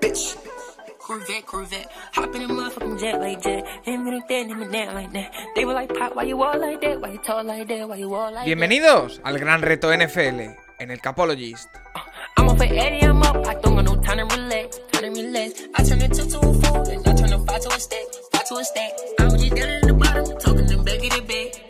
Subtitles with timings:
[0.00, 0.36] bitch.
[0.98, 1.90] Corvette, Corvette.
[2.12, 3.66] Hop in a motherfucking jet like jet.
[3.82, 5.32] Him and that, him that like that.
[5.56, 7.00] They were like, Pop, why you all like that?
[7.00, 7.88] Why you talk like that?
[7.88, 8.46] Why you all like that?
[8.46, 11.68] Bienvenidos al gran reto NFL en el Capologist.
[12.36, 13.46] I'm off at Eddie, I'm up.
[13.46, 15.62] I don't got no time to relax, time to relax.
[15.74, 18.06] I turn a two to a four, and I turn a five to a stack,
[18.32, 18.92] five to a stack.
[19.18, 21.67] I was just down in the bottom, talking them back of the bed.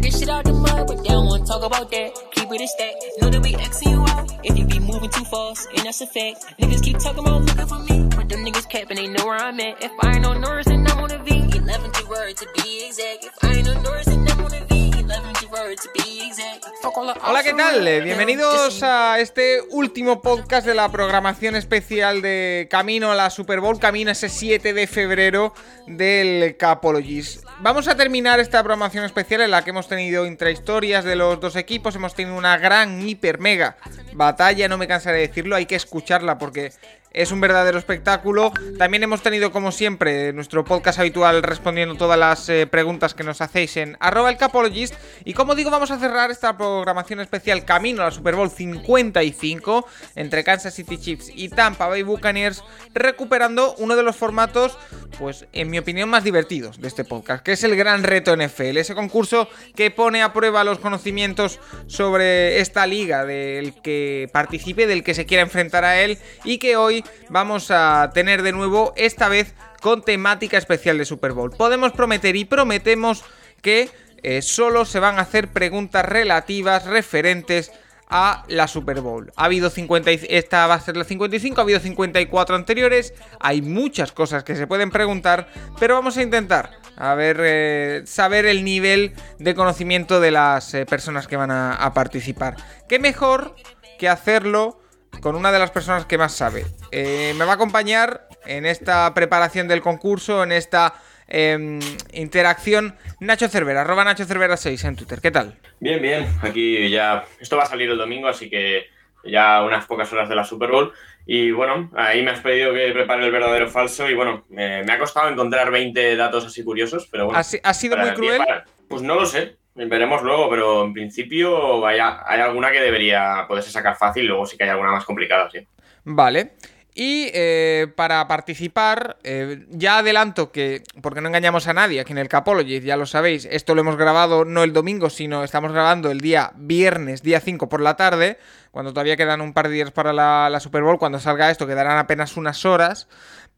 [0.00, 2.14] Took this shit out the mud, but they don't wanna talk about that.
[2.32, 2.94] Keep it a stack.
[3.20, 6.06] Know that we Xing you out if you be moving too fast, and that's a
[6.06, 6.56] fact.
[6.58, 9.60] Niggas keep talking about looking for me, but them niggas capping, they know where I'm
[9.60, 9.84] at.
[9.84, 11.30] If I ain't on Norris, then I'm on a V.
[11.30, 13.26] 11th word to be exact.
[13.26, 14.89] If I ain't on Norris, then I'm on a V.
[15.10, 16.64] 11th word to be exact.
[16.80, 17.86] Fuck all the Hola, ¿qué tal?
[17.86, 23.60] Eh, Bienvenidos a este último podcast de la programación especial de Camino a la Super
[23.60, 25.52] Bowl, camino ese 7 de febrero
[25.88, 27.44] del Capologist.
[27.58, 31.56] Vamos a terminar esta programación especial en la que hemos tenido intrahistorias de los dos
[31.56, 33.78] equipos, hemos tenido una gran, hiper, mega
[34.12, 36.72] batalla, no me cansaré de decirlo, hay que escucharla porque
[37.12, 38.52] es un verdadero espectáculo.
[38.78, 43.40] También hemos tenido, como siempre, nuestro podcast habitual respondiendo todas las eh, preguntas que nos
[43.40, 44.94] hacéis en arroba el capologist.
[45.24, 49.86] Y como digo, vamos a cerrar esta programación especial camino a la Super Bowl 55
[50.14, 52.62] entre Kansas City Chiefs y Tampa Bay Buccaneers,
[52.94, 54.78] recuperando uno de los formatos,
[55.18, 58.76] pues en mi opinión, más divertidos de este podcast, que es el Gran Reto NFL,
[58.76, 65.02] ese concurso que pone a prueba los conocimientos sobre esta liga del que participe, del
[65.02, 69.28] que se quiera enfrentar a él y que hoy vamos a tener de nuevo, esta
[69.28, 71.50] vez con temática especial de Super Bowl.
[71.50, 73.24] Podemos prometer y prometemos
[73.62, 73.90] que
[74.22, 77.72] eh, solo se van a hacer preguntas relativas, referentes
[78.12, 79.32] a la Super Bowl.
[79.36, 83.62] Ha habido 50, y- esta va a ser la 55, ha habido 54 anteriores, hay
[83.62, 88.64] muchas cosas que se pueden preguntar, pero vamos a intentar a ver, eh, saber el
[88.64, 92.56] nivel de conocimiento de las eh, personas que van a, a participar.
[92.88, 93.54] ¿Qué mejor
[93.98, 94.79] que hacerlo
[95.20, 96.64] con una de las personas que más sabe?
[96.92, 100.94] Eh, me va a acompañar en esta preparación del concurso, en esta
[101.28, 101.78] em,
[102.12, 105.20] interacción, Nacho Cervera, arroba Nacho Cervera 6 en Twitter.
[105.20, 105.56] ¿Qué tal?
[105.78, 106.26] Bien, bien.
[106.42, 107.24] Aquí ya.
[107.38, 108.86] Esto va a salir el domingo, así que
[109.24, 110.92] ya unas pocas horas de la Super Bowl.
[111.26, 114.08] Y bueno, ahí me has pedido que prepare el verdadero o falso.
[114.08, 117.38] Y bueno, me, me ha costado encontrar 20 datos así curiosos, pero bueno.
[117.38, 118.38] ¿Ha, si- ha sido muy el cruel?
[118.38, 119.56] para- Pues no lo sé.
[119.74, 124.26] Veremos luego, pero en principio hay, hay alguna que debería poderse sacar fácil.
[124.26, 125.66] Luego sí que hay alguna más complicada, sí.
[126.04, 126.52] Vale.
[126.92, 132.18] Y eh, para participar, eh, ya adelanto que, porque no engañamos a nadie aquí en
[132.18, 136.10] el Capologist, ya lo sabéis, esto lo hemos grabado no el domingo, sino estamos grabando
[136.10, 138.38] el día viernes, día 5 por la tarde,
[138.72, 141.96] cuando todavía quedan un par de días para la Super Bowl, cuando salga esto quedarán
[141.96, 143.08] apenas unas horas.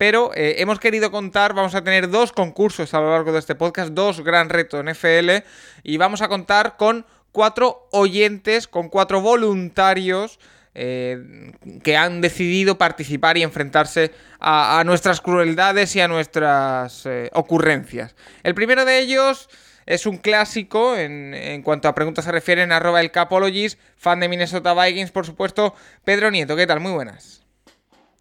[0.02, 3.54] Pero eh, hemos querido contar, vamos a tener dos concursos a lo largo de este
[3.54, 5.46] podcast, dos gran retos NFL,
[5.84, 10.40] y vamos a contar con cuatro oyentes, con cuatro voluntarios
[10.74, 11.52] eh,
[11.84, 14.10] que han decidido participar y enfrentarse
[14.40, 18.16] a, a nuestras crueldades y a nuestras eh, ocurrencias.
[18.42, 19.48] El primero de ellos
[19.86, 24.28] es un clásico en, en cuanto a preguntas se refieren, arroba el Capologist, fan de
[24.28, 25.76] Minnesota Vikings, por supuesto.
[26.02, 26.80] Pedro Nieto, ¿qué tal?
[26.80, 27.41] Muy buenas.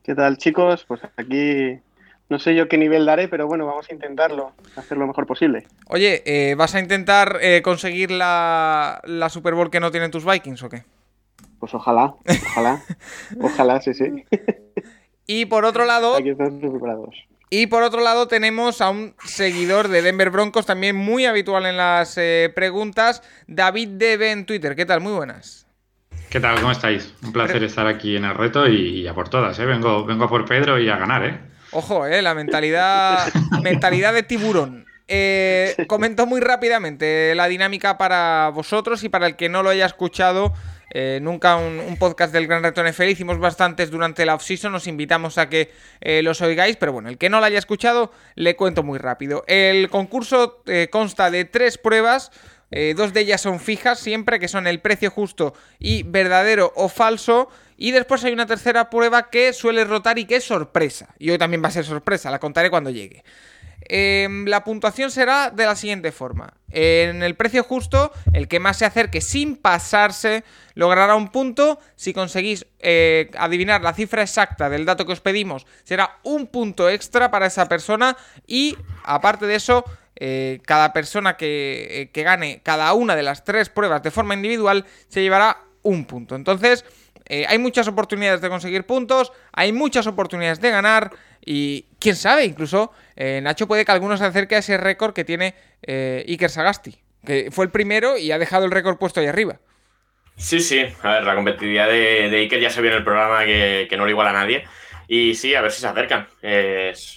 [0.04, 0.86] ¿Qué tal, chicos?
[0.88, 1.80] Pues aquí
[2.30, 5.68] no sé yo qué nivel daré, pero bueno, vamos a intentarlo, hacer lo mejor posible.
[5.88, 10.26] Oye, eh, ¿vas a intentar eh, conseguir la, la Super Bowl que no tienen tus
[10.26, 10.84] Vikings o qué?
[11.60, 12.16] Pues ojalá,
[12.48, 12.82] ojalá,
[13.42, 14.26] ojalá, sí, sí.
[15.28, 17.16] Y por otro lado, Aquí preparados.
[17.54, 21.76] Y por otro lado tenemos a un seguidor de Denver Broncos, también muy habitual en
[21.76, 24.74] las eh, preguntas, David DB en Twitter.
[24.78, 25.02] ¿Qué tal?
[25.02, 25.61] Muy buenas.
[26.31, 26.62] ¿Qué tal?
[26.62, 27.14] ¿Cómo estáis?
[27.24, 29.66] Un placer estar aquí en el reto y, y a por todas, ¿eh?
[29.66, 31.38] Vengo, vengo a por Pedro y a ganar, ¿eh?
[31.72, 33.28] Ojo, eh, la mentalidad,
[33.62, 34.86] mentalidad de tiburón.
[35.09, 39.86] Eh, comento muy rápidamente la dinámica para vosotros y para el que no lo haya
[39.86, 40.53] escuchado.
[40.94, 43.09] eh, nunca un, un podcast del Gran Reto NFL.
[43.09, 44.74] Hicimos bastantes durante la off-season.
[44.75, 46.78] Os invitamos a que eh, los oigáis.
[46.78, 49.44] Pero bueno, el que no lo haya escuchado, le cuento muy rápido.
[49.47, 52.31] El concurso consta de tres pruebas.
[52.72, 56.90] Eh, dos de ellas son fijas siempre, que son el precio justo y verdadero o
[56.90, 57.50] falso.
[57.78, 61.14] Y después hay una tercera prueba que suele rotar y que es sorpresa.
[61.20, 63.23] Y hoy también va a ser sorpresa, la contaré cuando llegue.
[63.94, 66.53] Em, la puntuación será de la siguiente forma.
[66.70, 70.44] En el precio justo, el que más se acerque sin pasarse
[70.76, 71.79] logrará un punto.
[71.96, 76.90] Si conseguís eh, adivinar la cifra exacta del dato que os pedimos, será un punto
[76.90, 78.16] extra para esa persona.
[78.47, 79.84] Y aparte de eso,
[80.23, 84.35] eh, cada persona que, eh, que gane cada una de las tres pruebas de forma
[84.35, 86.35] individual se llevará un punto.
[86.35, 86.85] Entonces,
[87.26, 91.09] eh, hay muchas oportunidades de conseguir puntos, hay muchas oportunidades de ganar
[91.44, 95.56] y quién sabe, incluso Nacho puede que alguno se acerque a ese récord que tiene
[95.88, 99.59] Iker Sagasti, que fue el primero y ha dejado el récord puesto ahí arriba.
[100.35, 100.85] Sí, sí.
[101.02, 104.12] A ver, la competitividad de, Iker ya se vio en el programa que, no lo
[104.12, 104.66] iguala a nadie.
[105.08, 106.28] Y sí, a ver si se acercan.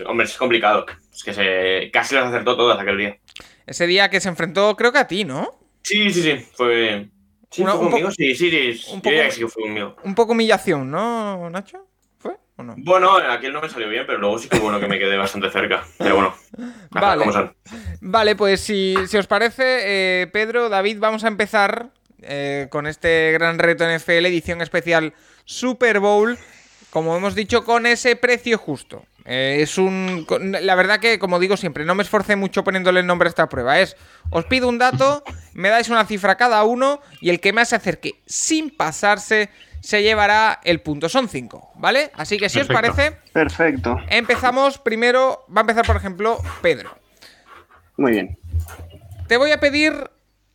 [0.07, 0.87] Hombre, es complicado.
[1.15, 3.19] Es que se, casi las acertó todas aquel día.
[3.67, 5.49] Ese día que se enfrentó, creo que a ti, ¿no?
[5.83, 6.47] Sí, sí, sí.
[6.55, 7.09] Fue.
[7.51, 8.09] ¿Sí Una- fue un conmigo?
[8.09, 8.85] poco- Sí, sí, sí.
[8.93, 9.97] un poco- que sí que fue conmigo.
[10.03, 11.87] Un poco humillación, ¿no, Nacho?
[12.19, 12.75] ¿Fue o no?
[12.79, 15.51] Bueno, aquel no me salió bien, pero luego sí que bueno que me quedé bastante
[15.51, 15.85] cerca.
[15.99, 16.35] Pero bueno,
[16.91, 17.25] Vale.
[18.01, 19.63] Vale, pues si, si os parece,
[20.23, 21.91] eh, Pedro, David, vamos a empezar
[22.23, 25.13] eh, con este gran reto NFL, edición especial
[25.45, 26.37] Super Bowl,
[26.91, 29.05] como hemos dicho, con ese precio justo.
[29.25, 30.27] Eh, es un.
[30.61, 33.49] La verdad que, como digo siempre, no me esforcé mucho poniéndole el nombre a esta
[33.49, 33.81] prueba.
[33.81, 33.97] Es,
[34.31, 35.25] os pido un dato,
[35.55, 39.49] me dais una cifra cada uno y el que más se acerque sin pasarse
[39.81, 41.09] se llevará el punto.
[41.09, 42.11] Son cinco, ¿vale?
[42.15, 43.97] Así que si os parece, Perfecto.
[44.09, 45.45] empezamos primero.
[45.55, 46.97] Va a empezar, por ejemplo, Pedro.
[47.97, 48.39] Muy bien.
[49.27, 50.11] Te voy a pedir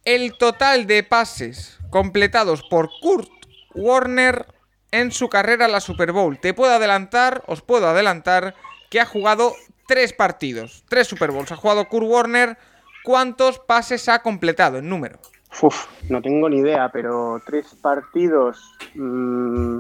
[0.06, 3.30] el total de pases completados por Kurt
[3.74, 4.45] Warner
[4.91, 6.39] en su carrera en la Super Bowl.
[6.39, 8.56] Te puedo adelantar, os puedo adelantar,
[8.89, 9.53] que ha jugado
[9.88, 11.51] tres partidos, tres Super Bowls.
[11.51, 12.57] Ha jugado Kurt Warner.
[13.03, 15.19] ¿Cuántos pases ha completado en número?
[15.62, 18.62] Uf, no tengo ni idea, pero tres partidos.
[18.94, 19.80] mm,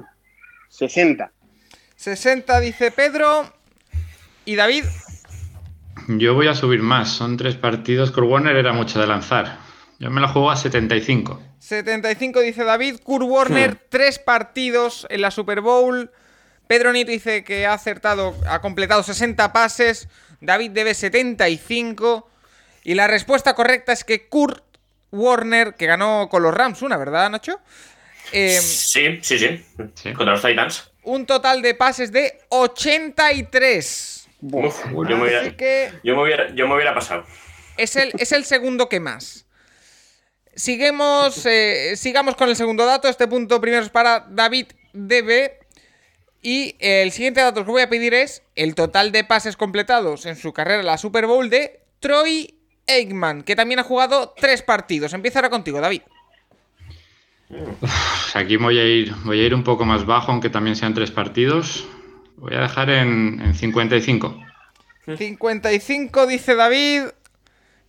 [0.69, 1.31] 60.
[1.95, 3.51] 60 dice Pedro.
[4.45, 4.85] ¿Y David?
[6.07, 7.09] Yo voy a subir más.
[7.09, 8.11] Son tres partidos.
[8.11, 9.57] Kurt Warner era mucho de lanzar.
[9.99, 11.39] Yo me la juego a 75.
[11.59, 12.99] 75 dice David.
[13.03, 16.11] Kurt Warner, tres partidos en la Super Bowl.
[16.67, 20.07] Pedro Nieto dice que ha acertado, ha completado 60 pases.
[20.41, 22.29] David debe 75.
[22.83, 24.63] Y la respuesta correcta es que Kurt
[25.11, 27.59] Warner, que ganó con los Rams, una, ¿verdad, Nacho?
[28.31, 29.65] Eh, Sí, sí, sí.
[29.95, 30.13] Sí.
[30.13, 30.91] Contra los Titans.
[31.03, 34.27] un total de pases de 83.
[34.41, 37.25] Uf, yo, me hubiera, que yo, me hubiera, yo me hubiera pasado.
[37.77, 39.45] Es el, es el segundo que más.
[40.59, 43.07] Seguimos, eh, sigamos con el segundo dato.
[43.07, 45.53] Este punto primero es para David DB.
[46.41, 50.35] Y el siguiente dato que voy a pedir es el total de pases completados en
[50.35, 52.55] su carrera en la Super Bowl de Troy
[52.87, 55.13] Aikman, que también ha jugado tres partidos.
[55.13, 56.01] Empieza ahora contigo, David.
[58.33, 61.11] Aquí voy a ir, voy a ir un poco más bajo, aunque también sean tres
[61.11, 61.87] partidos.
[62.35, 64.37] Voy a dejar en, en 55.
[65.17, 67.03] 55 dice David.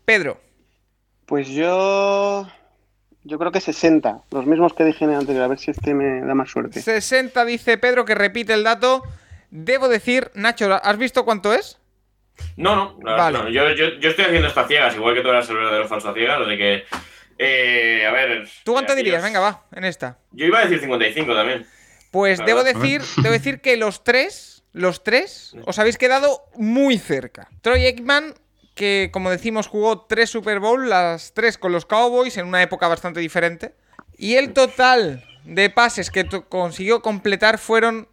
[0.05, 0.41] Pedro.
[1.27, 2.49] Pues yo.
[3.25, 4.23] Yo creo que 60.
[4.31, 6.81] Los mismos que dije antes, a ver si este me da más suerte.
[6.81, 9.03] 60 dice Pedro, que repite el dato.
[9.51, 11.79] Debo decir, Nacho, ¿has visto cuánto es?
[12.57, 13.39] No, no, la verdad Vale.
[13.39, 13.49] no.
[13.51, 16.41] Yo, yo, yo estoy haciendo estas ciegas, igual que tú eras el verdadero falso ciegas,
[16.41, 16.85] así que.
[17.39, 18.49] Eh, a ver.
[18.65, 19.23] ¿Tú cuánto dirías?
[19.23, 20.19] Venga, va, en esta.
[20.33, 21.67] Yo iba a decir 55 también.
[22.11, 22.81] Pues La debo verdad.
[22.81, 27.49] decir, debo decir que los tres, los tres, os habéis quedado muy cerca.
[27.63, 28.35] Troy Aikman,
[28.81, 32.89] que como decimos jugó tres Super Bowl, las tres con los Cowboys en una época
[32.89, 33.75] bastante diferente.
[34.17, 38.09] Y el total de pases que consiguió completar fueron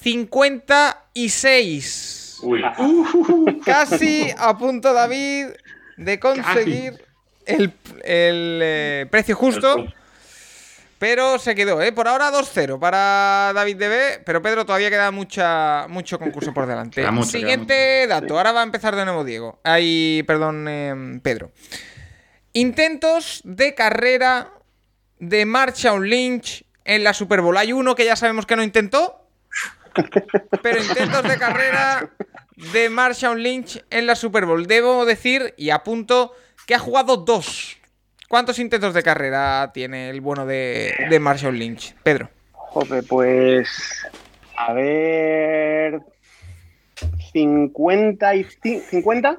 [0.00, 2.40] 56.
[2.42, 2.62] Uy.
[3.64, 5.46] Casi a punto David
[5.96, 7.02] de conseguir
[7.46, 7.72] el,
[8.04, 9.86] el, eh, precio justo.
[11.02, 11.90] Pero se quedó, ¿eh?
[11.90, 17.10] Por ahora 2-0 para David DB, pero Pedro todavía queda mucha, mucho concurso por delante.
[17.10, 19.58] Mucho, Siguiente dato, ahora va a empezar de nuevo Diego.
[19.64, 21.50] Ay, perdón, eh, Pedro.
[22.52, 24.52] Intentos de carrera
[25.18, 27.56] de Marshawn Lynch en la Super Bowl.
[27.56, 29.26] Hay uno que ya sabemos que no intentó,
[30.62, 32.10] pero intentos de carrera
[32.72, 34.68] de Marshawn Lynch en la Super Bowl.
[34.68, 36.32] Debo decir, y apunto,
[36.64, 37.81] que ha jugado dos.
[38.32, 41.94] ¿Cuántos intentos de carrera tiene el bueno de, de Marshawn Lynch?
[42.02, 42.30] Pedro.
[42.52, 43.68] Joder, pues.
[44.56, 46.00] A ver.
[47.34, 48.44] 50 y.
[48.44, 49.38] ci- ¿50?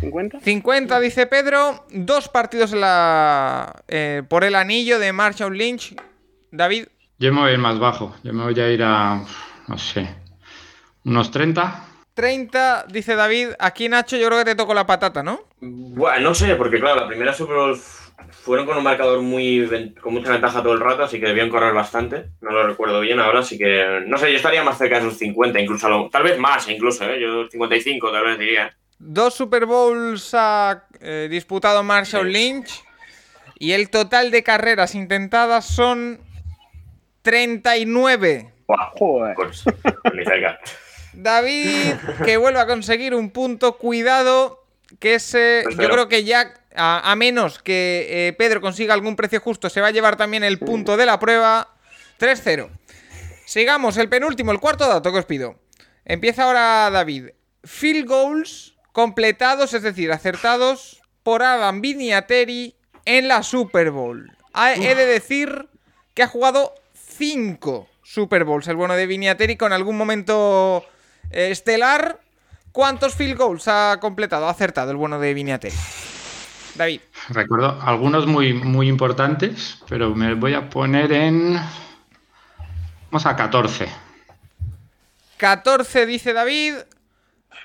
[0.00, 0.40] ¿50?
[0.40, 1.84] 50, dice Pedro.
[1.90, 5.94] Dos partidos en la, eh, por el anillo de Marshawn Lynch.
[6.50, 6.86] David.
[7.18, 8.16] Yo me voy a ir más bajo.
[8.22, 9.22] Yo me voy a ir a,
[9.68, 10.08] no sé,
[11.04, 11.84] unos 30.
[12.14, 13.48] 30, dice David.
[13.58, 15.40] Aquí, Nacho, yo creo que te tocó la patata, ¿no?
[15.60, 17.78] Bueno, no sé, porque claro, la primera Super Bowl
[18.30, 19.68] fueron con un marcador muy
[20.00, 22.26] con mucha ventaja todo el rato, así que debían correr bastante.
[22.40, 25.18] No lo recuerdo bien ahora, así que no sé, yo estaría más cerca de esos
[25.18, 27.20] 50, incluso a lo- tal vez más, incluso, ¿eh?
[27.20, 28.76] yo 55 tal vez diría.
[28.98, 32.82] Dos Super Bowls ha eh, disputado Marshall Lynch.
[33.58, 36.20] Y el total de carreras intentadas son
[37.22, 38.52] 39.
[38.66, 39.34] Buah, Joder.
[39.34, 39.64] pues,
[40.14, 40.58] ni cerca.
[41.14, 41.92] David,
[42.24, 43.78] que vuelve a conseguir un punto.
[43.78, 44.64] Cuidado,
[44.98, 45.64] que ese.
[45.78, 49.80] Yo creo que ya, a, a menos que eh, Pedro consiga algún precio justo, se
[49.80, 51.68] va a llevar también el punto de la prueba.
[52.18, 52.68] 3-0.
[53.44, 55.60] Sigamos, el penúltimo, el cuarto dato que os pido.
[56.04, 57.30] Empieza ahora David.
[57.64, 64.30] Field goals completados, es decir, acertados por Adam Vinatieri en la Super Bowl.
[64.76, 65.68] He de decir
[66.14, 68.68] que ha jugado 5 Super Bowls.
[68.68, 70.84] El bueno de Viniateri con algún momento
[71.30, 72.20] eh, estelar.
[72.72, 75.74] ¿Cuántos field goals ha completado, ha acertado el bueno de Viniateri?
[76.76, 77.00] David.
[77.30, 81.58] Recuerdo algunos muy, muy importantes, pero me voy a poner en.
[83.10, 83.88] Vamos a 14.
[85.36, 86.74] 14 dice David.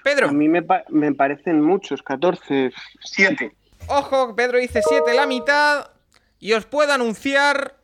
[0.03, 0.29] Pedro.
[0.29, 2.71] A mí me, pa- me parecen muchos, 14,
[3.03, 3.55] 7.
[3.87, 5.87] Ojo, Pedro dice 7 la mitad.
[6.39, 7.75] Y os puedo anunciar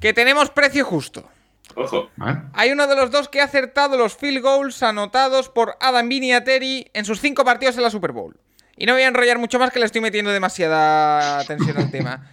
[0.00, 1.28] que tenemos precio justo.
[1.76, 2.08] Ojo.
[2.54, 6.86] Hay uno de los dos que ha acertado los field goals anotados por Adam Vinatieri
[6.94, 8.36] en sus cinco partidos en la Super Bowl.
[8.76, 12.30] Y no voy a enrollar mucho más que le estoy metiendo demasiada tensión al tema.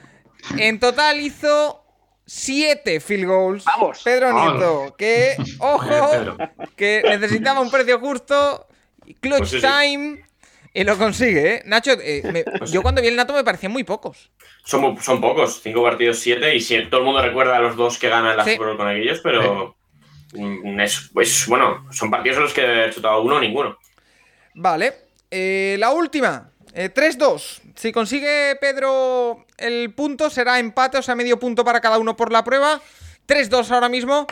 [0.58, 1.84] En total hizo
[2.26, 3.64] siete field goals.
[3.66, 4.02] ¡Vamos!
[4.04, 4.54] Pedro ¡Vamos!
[4.54, 6.38] Nieto, que, ojo,
[6.76, 8.68] que necesitaba un precio justo,
[9.20, 9.68] clutch Pues sí, sí.
[9.68, 10.26] time,
[10.74, 11.62] y lo consigue, ¿eh?
[11.66, 14.32] Nacho, eh, me- Pues yo cuando vi el Nato me parecían muy pocos.
[14.64, 17.98] Son, son pocos, cinco partidos, siete, y si todo el mundo recuerda a los dos
[18.00, 18.52] que ganan la Sí.
[18.54, 19.76] Super Bowl con aquellos, pero
[20.34, 23.78] mm, es, pues bueno, son partidos en los que he chutado uno o ninguno.
[24.56, 25.01] Vale.
[25.32, 26.52] Eh, la última.
[26.74, 27.62] eh, 3-2.
[27.76, 32.32] Si consigue Pedro el punto, será empate, o sea, medio punto para cada uno por
[32.32, 32.80] la prueba.
[33.28, 34.28] 3-2 ahora mismo.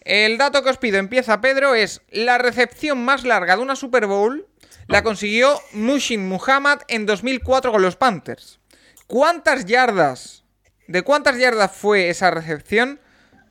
[0.00, 4.06] El dato que os pido, empieza Pedro, es la recepción más larga de una Super
[4.06, 4.46] Bowl.
[4.88, 8.60] La consiguió Mushin Muhammad en 2004 con los Panthers.
[9.08, 10.44] ¿Cuántas yardas?
[10.86, 13.00] ¿De cuántas yardas fue esa recepción?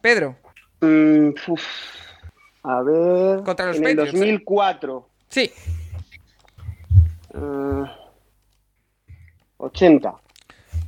[0.02, 0.38] Pedro.
[0.80, 1.64] Mm, uf.
[2.64, 3.44] A ver.
[3.44, 4.20] Contra los en el Patriots, ¿eh?
[4.20, 5.10] 2004.
[5.28, 5.52] Sí,
[7.36, 7.84] eh,
[9.58, 10.14] 80.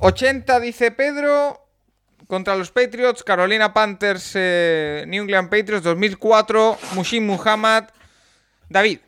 [0.00, 1.60] 80 dice Pedro
[2.26, 7.84] contra los Patriots, Carolina Panthers, eh, New England Patriots 2004, Mushin Muhammad.
[8.68, 8.98] David,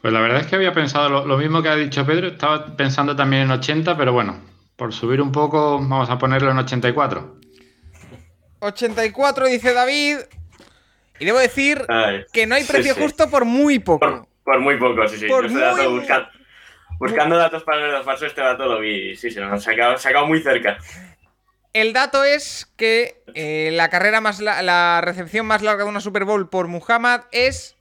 [0.00, 2.26] Pues la verdad es que había pensado lo, lo mismo que ha dicho Pedro.
[2.28, 4.40] Estaba pensando también en 80, pero bueno,
[4.76, 7.40] por subir un poco, vamos a ponerlo en 84.
[8.60, 10.18] 84 dice David.
[11.20, 13.00] Y debo decir Ay, que no hay precio sí.
[13.00, 14.00] justo por muy poco.
[14.00, 14.28] por
[14.60, 15.26] muy poco, sí, sí.
[15.26, 16.30] Por dato muy- busca-
[16.98, 19.96] buscando datos para el verdadero falso, este dato lo vi, sí, sí, nos ha sacado,
[19.98, 20.78] sacado muy cerca.
[21.72, 26.00] El dato es que eh, la carrera más la, la recepción más larga de una
[26.00, 27.76] Super Bowl por Muhammad es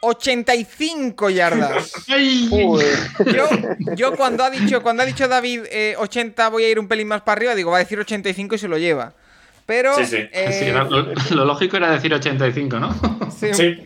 [0.00, 1.92] 85 yardas.
[2.08, 3.48] Yo,
[3.94, 7.08] yo cuando ha dicho, cuando ha dicho David eh, 80 voy a ir un pelín
[7.08, 9.14] más para arriba, digo, va a decir 85 y se lo lleva.
[9.64, 10.16] Pero Sí, sí.
[10.32, 10.84] eh, Sí, lo,
[11.36, 12.94] lo lógico era decir 85, ¿no?
[13.30, 13.84] sí, Sí,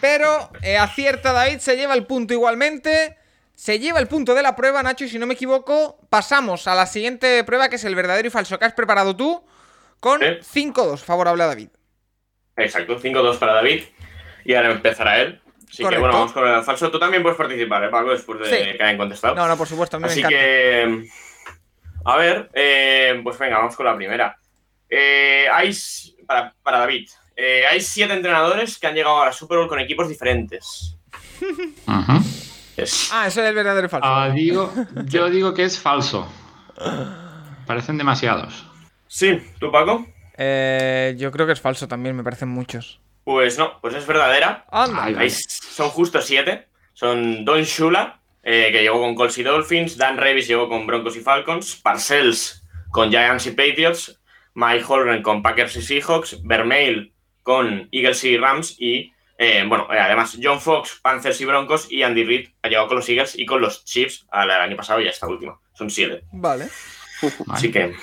[0.00, 3.16] Pero eh, acierta David, se lleva el punto igualmente.
[3.54, 6.74] Se lleva el punto de la prueba, Nacho, y si no me equivoco, pasamos a
[6.74, 9.42] la siguiente prueba, que es el verdadero y falso que has preparado tú,
[9.98, 10.26] con Sí.
[10.72, 11.68] 5-2, favorable a David.
[12.56, 13.84] exacto, 5-2 para David.
[14.44, 15.40] Y ahora empezará él.
[15.68, 15.90] Así Correcto.
[15.90, 16.90] que bueno, vamos con el falso.
[16.90, 18.10] Tú también puedes participar, ¿eh, Paco?
[18.10, 18.76] Después de Sí.
[18.78, 19.34] que hayan contestado.
[19.34, 21.08] No, no, por supuesto, a mí Así me que.
[22.04, 24.38] A ver, eh, pues venga, vamos con la primera.
[24.88, 25.74] Eh, hay.
[26.26, 27.08] Para, para David.
[27.36, 30.96] Eh, hay siete entrenadores que han llegado a la Super Bowl con equipos diferentes.
[32.76, 34.06] Es- Ah, eso es el verdadero y falso.
[34.08, 34.72] Ah, digo,
[35.06, 36.30] yo digo que es falso.
[37.66, 38.66] Parecen demasiados.
[39.08, 40.06] Sí, ¿tú, Paco?
[40.36, 43.00] Eh, yo creo que es falso también, me parecen muchos.
[43.24, 44.66] Pues no, pues es verdadera.
[44.70, 45.04] Anda.
[45.04, 46.68] Ay, Hay- son justo siete.
[46.92, 49.96] Son Don Shula, eh, que llegó con Colts y Dolphins.
[49.96, 51.76] Dan Revis llegó con Broncos y Falcons.
[51.76, 54.20] Parcells con Giants y Patriots.
[54.54, 56.38] Mike Holmgren con Packers y Seahawks.
[56.44, 57.12] Vermeil
[57.46, 58.74] con Eagles y Rams.
[58.80, 61.86] Y, eh, bueno, eh, además John Fox, Panthers y Broncos.
[61.92, 65.00] Y Andy Reid ha llegado con los Eagles y con los Chiefs al año pasado
[65.00, 65.56] y a esta última.
[65.74, 66.24] Son siete.
[66.32, 66.66] Vale.
[67.48, 67.94] Así que.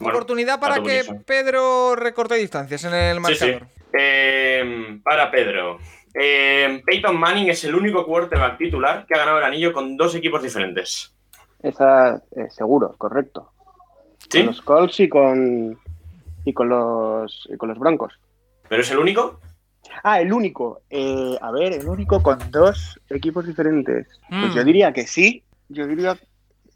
[0.00, 1.02] bueno, Oportunidad para que.
[1.26, 3.46] Pedro recorte distancias en el Sí, sí.
[3.46, 3.68] marcador.
[3.98, 5.78] Eh, para Pedro.
[6.12, 10.14] Eh, Peyton Manning es el único quarterback titular que ha ganado el anillo con dos
[10.14, 11.14] equipos diferentes.
[11.62, 13.52] Esa, eh, seguro, correcto.
[14.28, 14.38] ¿Sí?
[14.40, 15.78] Con los Colts y con,
[16.44, 18.12] y con, los, y con los Broncos.
[18.70, 19.40] ¿Pero es el único?
[20.04, 20.82] Ah, el único.
[20.88, 24.06] Eh, a ver, el único con dos equipos diferentes.
[24.28, 24.54] Pues Mm.
[24.54, 25.42] yo diría que sí.
[25.68, 26.16] Yo diría,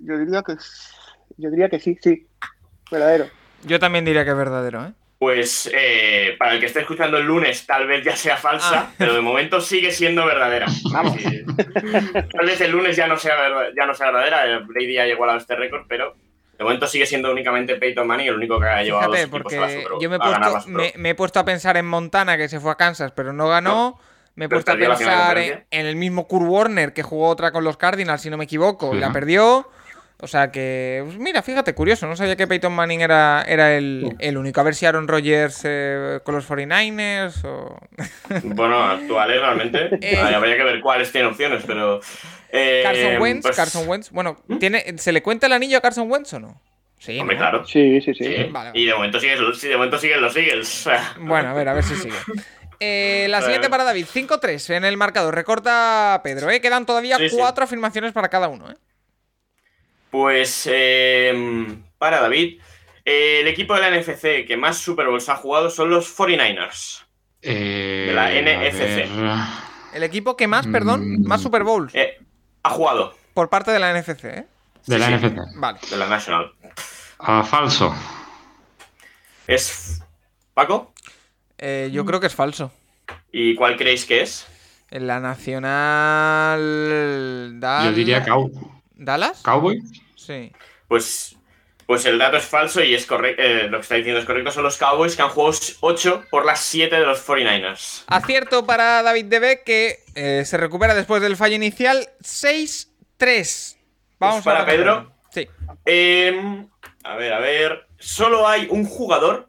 [0.00, 0.56] yo diría que
[1.36, 2.26] yo diría que sí, sí.
[2.90, 3.26] Verdadero.
[3.64, 4.92] Yo también diría que es verdadero, ¿eh?
[5.20, 8.92] Pues eh, para el que esté escuchando el lunes, tal vez ya sea falsa, Ah.
[8.98, 10.66] pero de momento sigue siendo verdadera.
[10.92, 11.16] Vamos.
[12.32, 13.36] Tal vez el lunes ya no sea,
[13.76, 16.14] ya no sea verdadera, Brady ya llegó a este récord, pero
[16.56, 19.42] de momento sigue siendo únicamente Peyton Manning el único que ha llevado a Fíjate, equipos
[19.42, 20.92] porque a la Super Bowl, yo me he, a ganar la puesto, Super Bowl.
[20.94, 23.48] me, me he puesto a pensar en Montana, que se fue a Kansas, pero no
[23.48, 23.98] ganó.
[24.36, 27.76] me he puesto a pensar en, el mismo Kurt Warner, que jugó otra con los
[27.76, 29.68] Cardinals, si no me equivoco, y la perdió.
[30.20, 34.16] O sea que, pues mira, fíjate, curioso, no sabía que Peyton Manning era, era el,
[34.20, 34.60] el único.
[34.60, 37.76] A ver si Aaron Rodgers eh, con los 49ers o...
[38.44, 39.90] Bueno, actuales realmente.
[40.00, 40.16] Eh.
[40.34, 42.00] Habría que ver cuáles tienen opciones, pero.
[42.56, 44.10] Eh, Carson Wentz, pues, Carson Wentz.
[44.10, 46.60] Bueno, ¿tiene, ¿se le cuenta el anillo a Carson Wentz o no?
[46.98, 47.40] Sí, Hombre, ¿no?
[47.42, 47.66] claro.
[47.66, 48.24] Sí, sí, sí.
[48.24, 48.44] Sí.
[48.50, 48.70] Vale.
[48.72, 50.88] Y de momento, siguen, los- sí, de momento siguen los Eagles.
[51.18, 52.14] Bueno, a ver, a ver si sigue.
[52.80, 53.70] Eh, la siguiente Eh.
[53.70, 55.34] para David, 5-3 en el marcador.
[55.34, 56.60] Recorta Pedro, ¿eh?
[56.60, 57.36] Quedan todavía Sí, sí.
[57.36, 58.76] cuatro afirmaciones para cada uno, ¿eh?
[60.10, 61.66] Pues eh,
[61.98, 62.60] para David,
[63.04, 67.04] eh, el equipo de la NFC que más Super Bowls ha jugado son los 49ers.
[67.42, 69.08] Eh, De la NFC.
[69.94, 71.26] El equipo que más, perdón, Mm.
[71.26, 72.18] más Super Bowls Eh,
[72.64, 74.46] ha jugado por parte de la NFC, ¿eh?
[74.86, 75.12] De la Sí.
[75.14, 75.36] NFC.
[75.56, 75.78] Vale.
[75.90, 76.52] de la National.
[77.20, 77.94] Ah, falso.
[79.46, 80.02] ¿Es
[80.54, 80.92] Paco?
[81.58, 82.72] Eh, yo creo que es falso.
[83.32, 84.46] ¿Y cuál creéis que es?
[84.90, 86.60] En la Nacional.
[87.60, 88.50] Dal- Yo diría cow-
[88.94, 89.40] ¿Dallas?
[89.42, 89.80] Cowboy.
[90.16, 90.52] Sí.
[90.88, 91.36] Pues,
[91.86, 93.42] pues el dato es falso y es correcto.
[93.68, 94.50] lo que está diciendo es correcto.
[94.50, 98.04] Son los Cowboys que han jugado 8 por las 7 de los 49ers.
[98.06, 102.08] Acierto para David Debe que eh, se recupera después del fallo inicial.
[102.22, 103.76] 6-3.
[104.18, 105.12] Vamos Pues para a Pedro.
[105.30, 105.48] Sí.
[105.84, 106.68] Em,
[107.02, 107.86] a ver, a ver.
[107.98, 109.48] Solo hay un jugador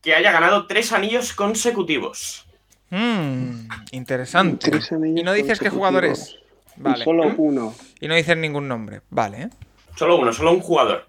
[0.00, 2.46] que haya ganado tres anillos consecutivos.
[2.90, 4.70] Mm, interesante.
[4.70, 6.36] Tres anillos Y no dices qué jugador es.
[6.76, 7.04] Vale.
[7.04, 7.74] Solo uno.
[8.00, 9.02] Y no dices ningún nombre.
[9.10, 9.50] Vale, ¿eh?
[9.96, 11.06] Solo uno, solo un jugador.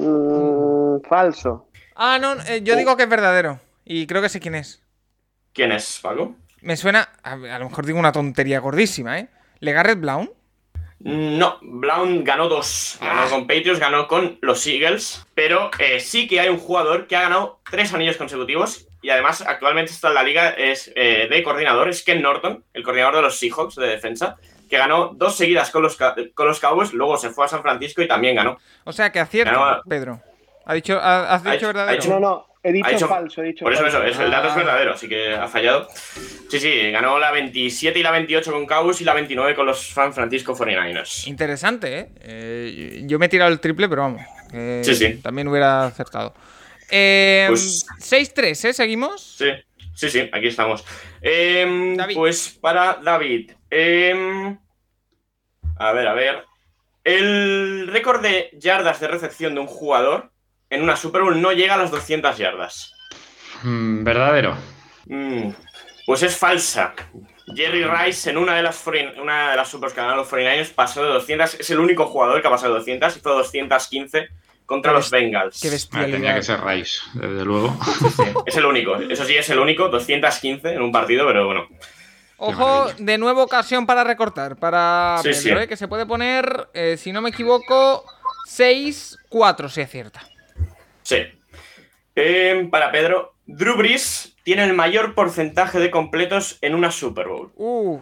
[0.00, 1.68] Mm, falso.
[1.94, 3.60] Ah, no, eh, yo digo que es verdadero.
[3.84, 4.82] Y creo que sé quién es.
[5.52, 6.34] ¿Quién es, Paco?
[6.62, 7.08] Me suena.
[7.22, 9.28] A, a lo mejor digo una tontería gordísima, ¿eh?
[9.60, 10.30] ¿Legarrette Brown?
[11.00, 12.98] No, Brown ganó dos.
[13.00, 15.26] Ganó con Patriots, ganó con los Eagles.
[15.34, 18.86] Pero eh, sí que hay un jugador que ha ganado tres anillos consecutivos.
[19.02, 21.88] Y además, actualmente está en la liga es, eh, de coordinador.
[21.88, 24.36] Es Ken Norton, el coordinador de los Seahawks de defensa.
[24.70, 25.98] Que ganó dos seguidas con los,
[26.34, 26.92] con los Cowboys.
[26.94, 28.56] Luego se fue a San Francisco y también ganó.
[28.84, 30.22] O sea que acierto, Ganaba- Pedro.
[30.64, 31.90] Ha dicho, ha- has Ha dicho verdadero.
[31.92, 33.98] ha hecho- No, no, he dicho, hecho- falso, he dicho Por eso, falso.
[34.04, 34.56] eso, eso, el dato es Ah.
[34.56, 35.88] verdadero, así que ha fallado.
[36.48, 39.88] Sí, sí, ganó la 27 y la 28 con Cowboys y la 29 con los
[39.88, 41.26] San Francisco 49ers.
[41.26, 42.08] Interesante, ¿eh?
[42.20, 44.22] Eh, Yo me he tirado el triple, pero vamos.
[44.84, 45.14] Sí, sí.
[45.16, 46.34] También hubiera acertado.
[46.90, 48.72] Eh, Pues- 6-3, ¿eh?
[48.72, 49.36] ¿Seguimos?
[49.38, 49.46] Sí,
[49.94, 50.84] sí, sí, aquí estamos.
[51.22, 52.14] David.
[52.14, 53.52] Pues para David.
[55.80, 56.44] A ver, a ver.
[57.04, 60.30] El récord de yardas de recepción de un jugador
[60.68, 62.92] en una Super Bowl no llega a las 200 yardas.
[63.62, 64.56] Mm, verdadero.
[65.06, 65.50] Mm,
[66.06, 66.94] pues es falsa.
[67.56, 71.02] Jerry Rice en una de las, 40 una de las Super ganaron los 49ers pasó
[71.02, 71.54] de 200.
[71.54, 74.28] Es el único jugador que ha pasado de 200 y fue 215
[74.66, 75.60] contra los Bengals.
[75.60, 76.16] Qué Ah, bestialidad.
[76.16, 77.76] tenía que ser Rice, desde luego.
[78.46, 78.94] Es el único.
[78.96, 79.88] Eso sí, es el único.
[79.88, 81.66] 215 en un partido, pero bueno.
[82.42, 84.56] Ojo, de nuevo ocasión para recortar.
[84.56, 85.64] Para Sí, Pedro, sí.
[85.64, 85.68] ¿eh?
[85.68, 88.04] que se puede poner, eh, si no me equivoco,
[88.48, 90.22] 6-4, si acierta.
[91.02, 91.18] Sí.
[92.16, 97.52] Eh, para Pedro, Drew Brees tiene el mayor porcentaje de completos en una Super Bowl.
[97.56, 97.98] Uh.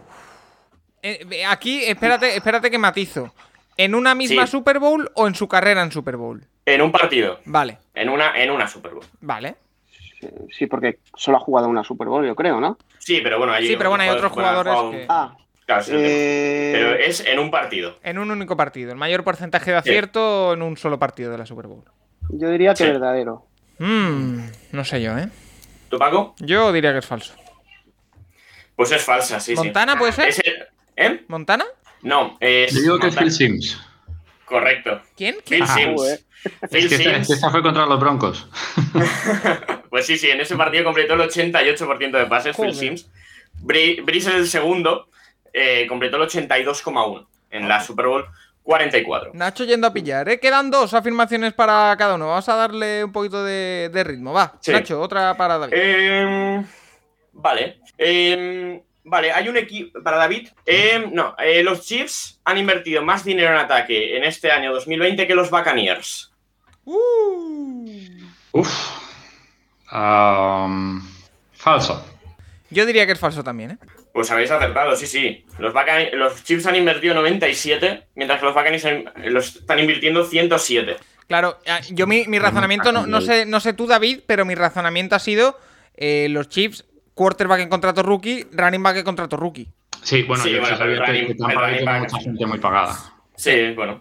[1.48, 3.32] Aquí, espérate, espérate que matizo.
[3.76, 4.52] ¿En una misma Sí.
[4.52, 6.44] Super Bowl o en su carrera en Super Bowl?
[6.66, 7.40] En un partido.
[7.44, 9.04] Vale, En una, en una Super Bowl.
[9.20, 9.56] vale.
[10.56, 12.76] Sí, porque solo ha jugado una Super Bowl, yo creo, ¿no?
[12.98, 16.70] Sí, pero bueno, hay Sí, pero bueno, hay otros jugadores jugado- que- Ah, Claro, eh,
[16.72, 17.98] Pero es en un partido.
[18.02, 18.90] En un único partido.
[18.90, 21.84] El mayor porcentaje de acierto en un solo partido de la Super Bowl.
[22.30, 22.90] yo diría que Sí.
[22.90, 23.44] verdadero.
[23.78, 24.38] Mmm,
[24.72, 25.28] no sé yo, ¿eh?
[25.90, 26.34] ¿Tú, Paco?
[26.40, 27.34] Yo diría que es falso.
[28.76, 29.56] Pues es falsa, sí, sí.
[29.56, 30.28] ¿Montana puede ser?
[30.28, 31.24] Es el- ¿Eh?
[31.28, 31.64] ¿Montana?
[32.02, 32.72] No, es.
[32.74, 33.16] Yo digo que es.
[33.16, 33.80] Phil Sims.
[34.48, 35.00] Correcto.
[35.16, 35.34] ¿Quién?
[35.36, 35.62] Phil ¿Quién?
[35.62, 36.24] Ah, Sims.
[36.70, 37.26] Phil Es que, esta, es Sims.
[37.28, 38.48] que esta fue contra los Broncos.
[39.90, 42.74] Pues sí, sí, en ese partido completó el 88% de pases, Phil.
[42.74, 43.10] Sims.
[43.62, 45.08] Bri- Brees es el segundo,
[45.52, 48.26] eh, completó el 82,1 en la Super Bowl
[48.62, 49.30] 44.
[49.32, 50.38] Nacho yendo a pillar, ¿eh?
[50.38, 52.28] Quedan dos afirmaciones para cada uno.
[52.28, 54.34] Vamos a darle un poquito de, de ritmo.
[54.34, 54.72] Va, Sí.
[54.72, 55.72] Nacho, otra para David.
[55.74, 56.66] Em,
[57.32, 57.80] vale.
[57.96, 60.02] Em, vale, hay un equipo.
[60.02, 60.48] Para David.
[60.66, 65.26] em, no, eh, los Chiefs han invertido más dinero en ataque en este año 2020
[65.26, 66.32] que los Buccaneers.
[66.84, 67.90] Uh.
[68.52, 68.70] Uf.
[69.90, 71.02] Am,
[71.52, 72.04] falso.
[72.70, 73.78] Yo diría que es falso también, ¿eh?
[74.12, 75.44] Pues habéis acertado, sí, sí.
[75.58, 75.72] Los,
[76.12, 80.96] los Chiefs han invertido 97, mientras que los Buccaneers han- los están invirtiendo 107.
[81.28, 84.54] Claro, ah, yo mi, mi razonamiento, no, no sé, no sé tú, David, pero mi
[84.54, 85.58] razonamiento ha sido
[85.94, 86.84] eh, los Chiefs,
[87.18, 89.68] quarterback en contrato rookie, running back en contrato rookie.
[90.02, 92.96] Sí, bueno, Sí, yo bueno, sabía running- que Tampa Bay tiene mucha gente muy pagada.
[93.34, 94.00] Sí, bueno.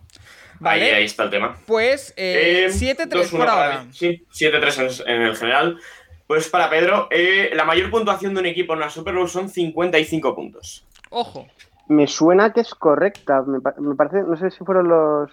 [0.60, 0.84] Vale.
[0.84, 1.58] Ahí, ahí está el tema.
[1.65, 3.86] Pues eh, Eh, 7-3 2-1 por ahora.
[3.91, 5.80] Sí, 7-3 en, en el general.
[6.27, 9.49] Pues para Pedro, eh, la mayor puntuación de un equipo en una Super Bowl son
[9.49, 10.86] 55 puntos.
[11.10, 11.47] Ojo.
[11.88, 13.43] Me suena que es correcta.
[13.47, 15.32] Me, pa- me parece, no sé si fueron los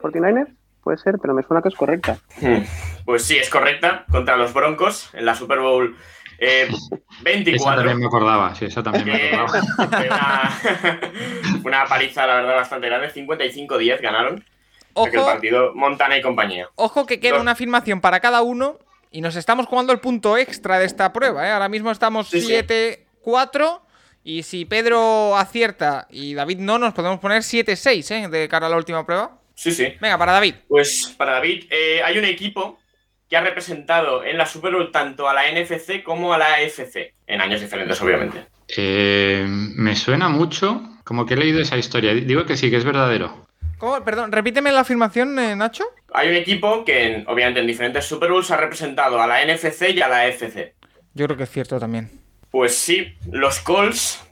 [0.00, 0.48] 49ers,
[0.82, 2.18] puede ser, pero me suena que es correcta.
[3.04, 4.04] Pues sí, es correcta.
[4.10, 5.96] Contra los Broncos en la Super Bowl
[6.38, 7.76] eh, Esa 24.
[7.76, 9.60] también me acordaba, sí, esa también me acordaba.
[9.90, 10.60] fue una,
[11.64, 13.12] una paliza, la verdad, bastante grande.
[13.12, 14.44] 55-10 ganaron.
[14.94, 16.68] Ojo, partido Montana y compañía.
[16.76, 17.42] ojo que queda Dos.
[17.42, 18.78] una afirmación para cada uno
[19.10, 21.46] y nos estamos jugando el punto extra de esta prueba.
[21.46, 21.50] ¿eh?
[21.52, 22.52] Ahora mismo estamos Sí, sí.
[22.52, 23.80] 7-4
[24.24, 28.28] y si Pedro acierta y David no, nos podemos poner 7-6 ¿eh?
[28.28, 29.38] de cara a la última prueba.
[29.54, 29.94] Sí, sí.
[30.00, 30.54] Venga, para David.
[30.68, 32.78] Pues para David, eh, hay un equipo
[33.28, 37.12] que ha representado en la Super Bowl tanto a la NFC como a la AFC,
[37.26, 38.46] en años diferentes, obviamente.
[38.76, 42.14] Eh, me suena mucho, como que he leído esa historia.
[42.14, 43.46] Digo que sí, que es verdadero.
[43.78, 44.02] ¿Cómo?
[44.04, 45.84] Perdón, repíteme la afirmación, eh, Nacho.
[46.14, 49.90] Hay un equipo que, en- obviamente, en diferentes Super Bowls ha representado a la NFC
[49.90, 50.74] y a la AFC.
[51.14, 52.10] Yo creo que es cierto también.
[52.50, 54.22] Pues sí, los Colts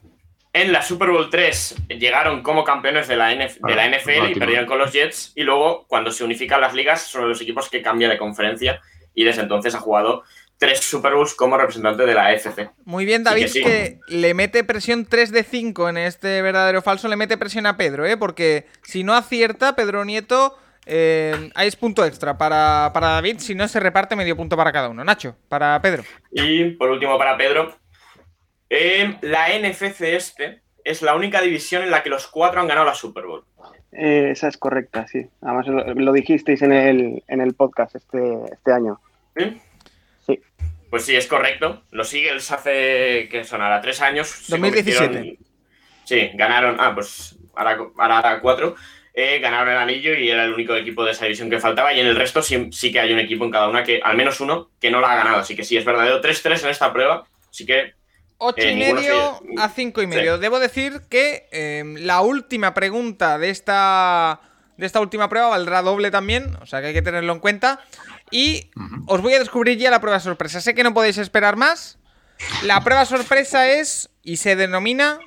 [0.55, 4.31] en la Super Bowl 3 llegaron como campeones de la, NF de la Ah, NFL
[4.31, 5.33] y perdieron con los Jets.
[5.35, 8.81] Y luego, cuando se unifican las ligas, son los equipos que cambian de conferencia.
[9.15, 10.23] Y desde entonces ha jugado
[10.57, 12.71] tres Super Bowls como representante de la AFC.
[12.85, 13.63] Muy bien, David, que sí.
[13.63, 17.67] que le mete presión 3 de 5 en este verdadero o falso, le mete presión
[17.67, 18.17] a Pedro, ¿eh?
[18.17, 23.57] Porque si no acierta, Pedro Nieto, eh, ahí es punto extra para, para David, si
[23.57, 25.03] no se reparte medio punto para cada uno.
[25.03, 26.05] Nacho, para Pedro.
[26.31, 27.77] Y por último, para Pedro,
[28.71, 32.87] eh, la NFC este es la única división en la que los cuatro han ganado
[32.87, 33.45] la Super Bowl.
[33.93, 35.27] Eh, esa es correcta, sí.
[35.41, 38.19] Además lo, lo dijisteis en el, en el podcast este,
[38.53, 39.01] este año.
[39.37, 39.61] ¿Sí?
[40.27, 40.41] Sí.
[40.91, 41.83] Pues sí, es correcto.
[41.91, 44.29] Los Eagles hace, que son ahora tres años.
[44.29, 45.07] se 2017.
[45.07, 45.39] convirtieron-
[46.05, 48.75] Sí, ganaron, ah, pues ahora, ahora, ahora cuatro.
[49.15, 51.93] eh, ganaron el anillo y era el único equipo de esa división que faltaba.
[51.95, 54.17] Y en el resto sí, sí que hay un equipo en cada una que, al
[54.17, 55.39] menos uno, que no la ha ganado.
[55.39, 56.21] Así que sí, es verdadero.
[56.21, 57.25] 3-3 en esta prueba.
[57.49, 57.95] Así que
[58.39, 60.39] 8 Eh, y medio a 5 y medio.
[60.39, 64.41] Debo decir que eh, la última pregunta de esta,
[64.77, 67.81] de esta última prueba valdrá doble también, o sea que hay que tenerlo en cuenta.
[68.31, 68.71] Y
[69.07, 70.61] os voy a descubrir ya la prueba sorpresa.
[70.61, 71.99] Sé que no podéis esperar más.
[72.65, 75.19] La prueba sorpresa es, y se denomina,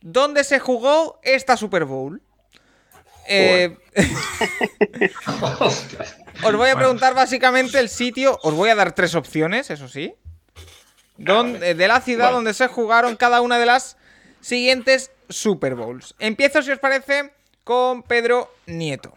[0.00, 2.22] ¿dónde se jugó esta Super Bowl?
[3.28, 3.76] Eh,
[6.44, 8.38] os voy a preguntar básicamente el sitio.
[8.42, 10.14] Os voy a dar tres opciones, eso sí.
[11.18, 12.36] Donde, de la ciudad Bueno.
[12.36, 13.96] donde se jugaron cada una de las
[14.40, 16.14] siguientes Super Bowls.
[16.18, 17.32] Empiezo, si os parece,
[17.64, 19.12] con Pedro Nieto.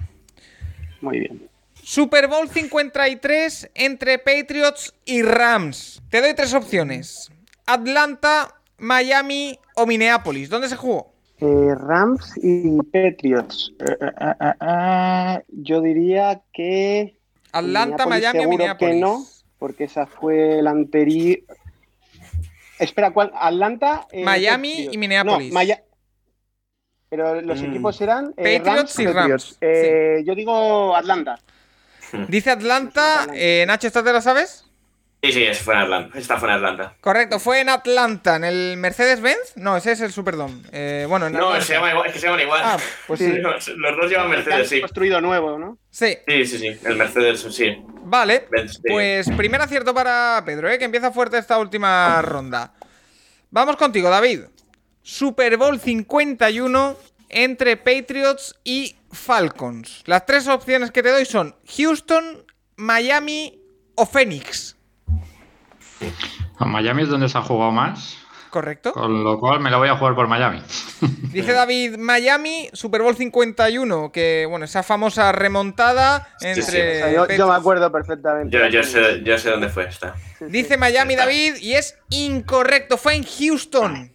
[1.02, 1.50] Muy bien.
[1.84, 6.02] Super Bowl 53 entre Patriots y Rams.
[6.10, 7.32] Te doy tres opciones.
[7.66, 10.50] Atlanta, Miami o Minneapolis.
[10.50, 11.14] ¿Dónde se jugó?
[11.40, 13.72] Eh, Rams y Patriots.
[13.80, 17.18] Eh, eh, eh, eh, eh, yo diría que.
[17.52, 18.94] Atlanta, Miami o Minneapolis.
[18.96, 19.26] que no,
[19.58, 21.40] porque esa fue la anterior.
[22.80, 23.32] Espera, ¿cuál?
[23.36, 24.08] Atlanta.
[24.12, 25.50] eh, Miami y Minneapolis.
[25.50, 25.84] No, Maya-
[27.10, 27.66] Pero los Mm.
[27.66, 28.34] equipos eran.
[28.38, 29.08] eh, Patriots y.
[29.08, 31.40] Rams, Eh, Yo digo Atlanta.
[32.28, 33.28] Dice Atlanta.
[33.34, 34.66] eh, Nacho, ¿esta te la sabes?
[35.22, 36.18] Sí, sí, es- fue en Atlanta.
[36.18, 36.96] Esta fue en Atlanta.
[37.02, 39.54] Correcto, fue en Atlanta, en el Mercedes-Benz.
[39.56, 40.62] No, ese es el Superdome.
[40.72, 42.62] Eh, bueno, en No, se llama igual, es que se llaman igual.
[42.64, 42.78] Ah,
[43.08, 43.32] pues sí.
[43.38, 44.80] Los los dos llevan Mercedes, sí.
[44.82, 45.78] construido nuevo, ¿no?
[45.90, 46.80] Sí, Sí, sí, sí.
[46.86, 47.78] El Mercedes, sí.
[48.04, 48.48] vale.
[48.52, 48.82] Benz, sí.
[48.90, 50.78] Pues primer acierto para Pedro, ¿eh?
[50.78, 52.74] que empieza fuerte esta última ronda.
[53.52, 54.42] Vamos contigo, David.
[55.02, 56.96] Super Bowl 51
[57.30, 60.04] entre Patriots y Falcons.
[60.06, 63.60] Las tres opciones que te doy son Houston, Miami
[63.96, 64.76] o Phoenix.
[66.60, 68.18] Miami es donde se ha jugado más,
[68.50, 68.94] ¿Correcto?
[68.94, 70.62] con lo cual me la voy a jugar por Miami.
[71.32, 76.64] Dice David Miami, Super Bowl 51, que bueno, esa famosa remontada entre...
[76.64, 76.70] sí.
[76.70, 78.58] O sea, yo, yo me acuerdo perfectamente.
[78.58, 80.16] Yo, yo, sé, yo sé dónde fue esta.
[80.40, 81.26] Dice Miami está.
[81.26, 84.12] David y es incorrecto, fue en Houston.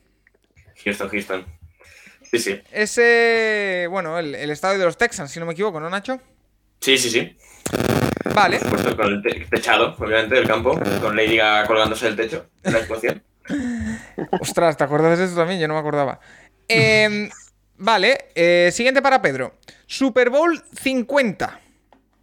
[0.85, 1.47] Houston, Houston.
[2.23, 2.61] Sí, sí.
[2.73, 6.21] Ese, bueno, el, el estadio de los Texans, si no me equivoco, ¿no, Nacho?
[6.81, 7.37] Sí, sí, sí.
[8.35, 8.59] Vale.
[8.61, 12.73] Supuesto, con el te- techado, obviamente, del campo, con Lady Gaga colgándose del techo, en
[12.73, 13.23] la explosión.
[14.41, 15.61] Ostras, ¿te acuerdas de eso también?
[15.61, 16.19] Yo no me acordaba.
[16.69, 17.29] Em,
[17.77, 19.55] vale, eh, siguiente para Pedro.
[19.87, 21.61] Super Bowl 50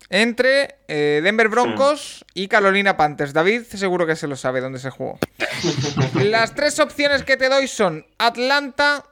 [0.10, 3.32] entre eh, Denver Broncos y Carolina Panthers.
[3.34, 5.20] David seguro que se lo sabe dónde se jugó.
[6.16, 9.06] Las tres opciones que te doy son Atlanta,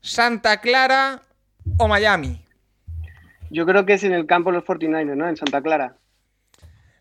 [0.00, 1.20] Santa Clara
[1.78, 2.41] o Miami.
[3.52, 5.28] Yo creo que es en el campo de los 49ers, ¿no?
[5.28, 5.96] En Santa Clara.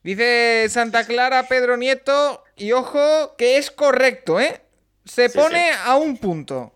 [0.04, 4.62] Dice Santa Clara Pedro Nieto y ojo que es correcto, ¿eh?
[5.06, 6.74] Se Sí, pone a un punto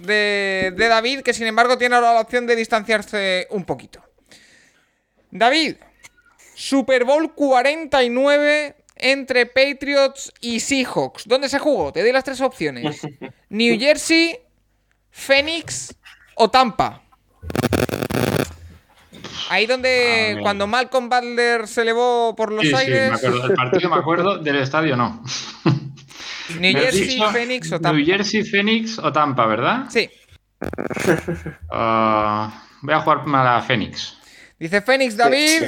[0.00, 4.00] de, de David que sin embargo tiene ahora la opción de distanciarse un poquito.
[5.32, 5.76] David,
[6.54, 11.26] Super Bowl 49 entre Patriots y Seahawks.
[11.26, 11.92] ¿Dónde se jugó?
[11.92, 13.00] Te doy las tres opciones.
[13.48, 14.38] New Jersey,
[15.10, 15.96] Phoenix
[16.36, 17.02] o Tampa.
[19.48, 23.10] Ahí donde Ah, cuando Malcolm Butler se elevó por los Sí, sí, aires.
[23.10, 23.46] me acuerdo.
[23.46, 25.22] El partido me acuerdo, del estadio no.
[26.58, 27.92] New Jersey, dicho Phoenix o Tampa.
[27.96, 29.84] New Jersey, Phoenix o Tampa, ¿verdad?
[29.88, 30.10] Sí.
[31.70, 34.16] Ah, voy a jugar a la Phoenix.
[34.58, 35.62] Dice Fénix David.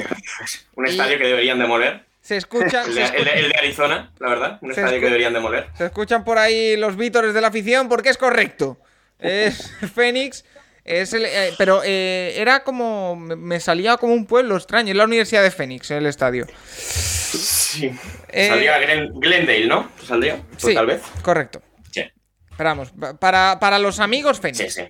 [0.75, 2.05] Un Y- estadio que deberían demoler.
[2.21, 4.59] Se escuchan, El se, de, escu- el de- el de Arizona, la verdad.
[4.61, 5.67] Un Se estadio que deberían demoler.
[5.77, 8.77] se escuchan por ahí los vítores de la afición porque es correcto.
[9.19, 10.45] Es Fénix.
[10.85, 13.15] Es el, eh, pero eh, era como.
[13.15, 14.91] Me salía como un pueblo extraño.
[14.91, 16.45] Es la Universidad de Fénix, el estadio.
[16.67, 17.91] Sí.
[18.29, 19.89] Eh, Saldría Glen- Glendale, ¿no?
[20.05, 20.41] ¿Saldría?
[20.51, 21.01] Pues Sí, tal vez.
[21.21, 21.61] correcto.
[21.91, 22.03] Sí.
[22.51, 22.91] Esperamos.
[22.91, 24.73] pa- Para, para los amigos Sí, Fénix.
[24.73, 24.81] sí.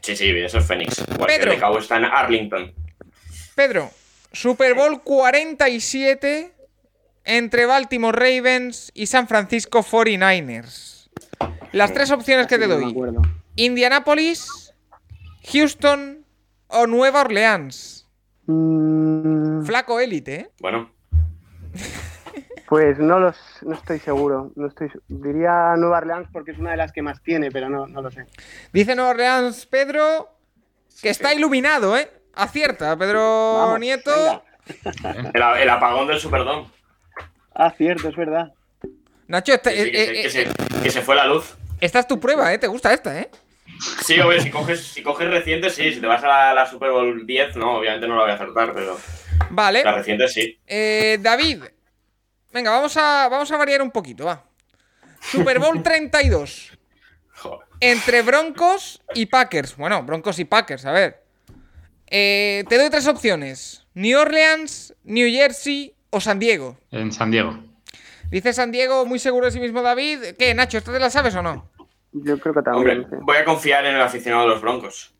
[0.00, 1.02] Sí, sí, eso es Phoenix.
[1.26, 1.56] Pedro.
[1.60, 2.74] cabo está en Arlington.
[3.54, 3.90] Pedro,
[4.32, 6.50] Super Bowl 47
[7.24, 11.08] entre Baltimore Ravens y San Francisco 49ers.
[11.70, 12.92] Las tres opciones que te doy.
[13.54, 14.61] Indianapolis,
[15.50, 16.24] Houston
[16.68, 18.08] o Nueva Orleans.
[18.46, 20.50] Mm, Flaco élite, ¿eh?
[20.60, 20.90] Bueno,
[22.68, 24.52] pues no los, no estoy seguro.
[24.56, 27.86] No estoy, diría Nueva Orleans porque es una de las que más tiene, pero no,
[27.86, 28.26] no lo sé.
[28.72, 30.28] Dice Nueva Orleans Pedro
[31.00, 32.10] que está iluminado, ¿eh?
[32.34, 34.10] Acierta, Pedro Vamos, Nieto.
[35.34, 36.70] el, el apagón del Superdome.
[37.54, 38.52] Ah, cierto, es verdad.
[39.26, 41.54] Nacho, esta, Que, sí, que eh, se- eh, que se, que se fue la luz.
[41.80, 42.58] esta es tu prueba, ¿eh?
[42.58, 43.30] ¿Te gusta esta, eh?
[44.04, 45.92] Sí, hombre, si coges, si coges recientes, sí.
[45.92, 48.34] Si te vas a la, la Super Bowl 10, no, obviamente no la voy a
[48.34, 48.98] acertar, pero
[49.50, 49.82] Vale.
[49.84, 50.58] las recientes sí.
[50.66, 51.64] Eh, David,
[52.52, 54.44] venga, vamos a, vamos a variar un poquito, va.
[55.20, 56.78] Super Bowl 32
[57.34, 57.66] Joder.
[57.80, 59.76] entre Broncos y Packers.
[59.76, 61.22] Bueno, Broncos y Packers, a ver.
[62.06, 66.78] Eh, te doy tres opciones: New Orleans, New Jersey o San Diego.
[66.90, 67.58] En San Diego.
[68.30, 70.36] Dice San Diego, muy seguro de sí mismo, David.
[70.38, 71.70] ¿Qué, Nacho, esta te la sabes o no?
[72.12, 73.06] Yo creo que Hombre, también.
[73.10, 73.16] sí.
[73.22, 75.14] voy a confiar en el aficionado de los Broncos.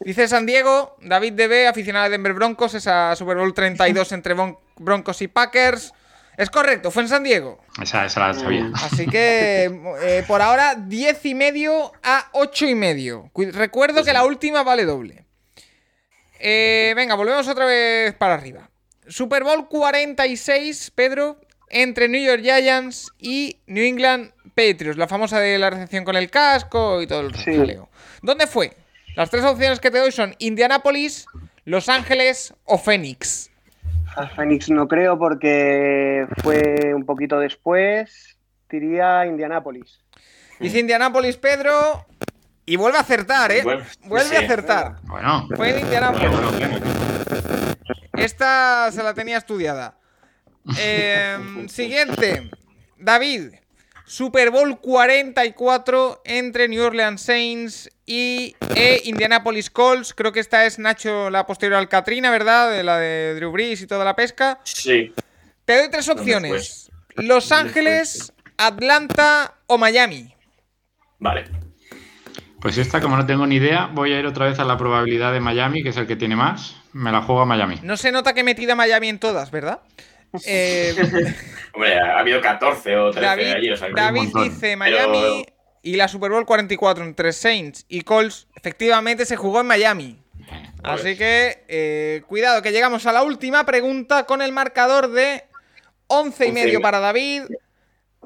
[0.00, 4.58] Dice San Diego, David DB, aficionado de Denver Broncos, esa Super Bowl 32 entre Bron-
[4.76, 5.92] Broncos y Packers.
[6.38, 7.60] Es correcto, fue en San Diego.
[7.82, 8.70] Esa, esa la sabía.
[8.74, 9.64] Así que
[10.00, 13.28] eh, por ahora 10 y medio a 8 y medio.
[13.32, 15.26] Cu- Recuerdo que la última vale doble.
[16.40, 18.70] Eh, venga, volvemos otra vez para arriba.
[19.08, 24.96] Super Bowl 46, Pedro, entre New York Giants y New England Patriots.
[24.98, 27.56] La famosa de la recepción con el casco y todo el Sí.
[27.56, 27.88] jaleo.
[28.22, 28.72] ¿Dónde fue?
[29.16, 31.26] Las tres opciones que te doy son Indianapolis,
[31.64, 33.50] Los Ángeles o Phoenix.
[34.16, 38.36] A Phoenix no creo porque fue un poquito después.
[38.70, 40.00] Diría Indianapolis.
[40.60, 42.06] Dice Indianapolis, Pedro.
[42.64, 43.62] Y vuelve a acertar, ¿eh?
[43.62, 44.36] Vuelve sí.
[44.36, 44.96] a acertar.
[45.02, 46.80] Bueno, Fue en bueno, bueno.
[48.14, 49.96] Esta se la tenía estudiada.
[50.78, 52.50] Eh, siguiente.
[52.98, 53.54] David.
[54.12, 60.12] Super Bowl 44 entre New Orleans Saints y e Indianapolis Colts.
[60.12, 62.70] Creo que esta es Nacho la posterior al Katrina, ¿verdad?
[62.70, 64.60] De la de Drew Brees y toda la pesca.
[64.64, 65.14] Sí.
[65.64, 66.90] Te doy tres ¿Dónde opciones.
[67.14, 70.34] Los Ángeles, Atlanta o Miami.
[71.18, 71.44] Vale.
[72.60, 75.32] pues esta, como no tengo ni idea, voy a ir otra vez a la probabilidad
[75.32, 76.76] de Miami, que es el que tiene más.
[76.92, 77.80] Me la juego a Miami.
[77.82, 79.80] No se nota que he metido a Miami en todas, ¿verdad?
[80.46, 80.94] Eh,
[81.74, 85.44] Hombre, ha habido 14 o 13 David, allí, o sea que David dice Miami
[85.82, 90.18] y la Super Bowl 44 entre Saints y Colts efectivamente se jugó en Miami.
[90.82, 95.44] Así que eh, cuidado que llegamos a la última pregunta con el marcador de
[96.08, 97.42] 11 y 11 y medio me- para David,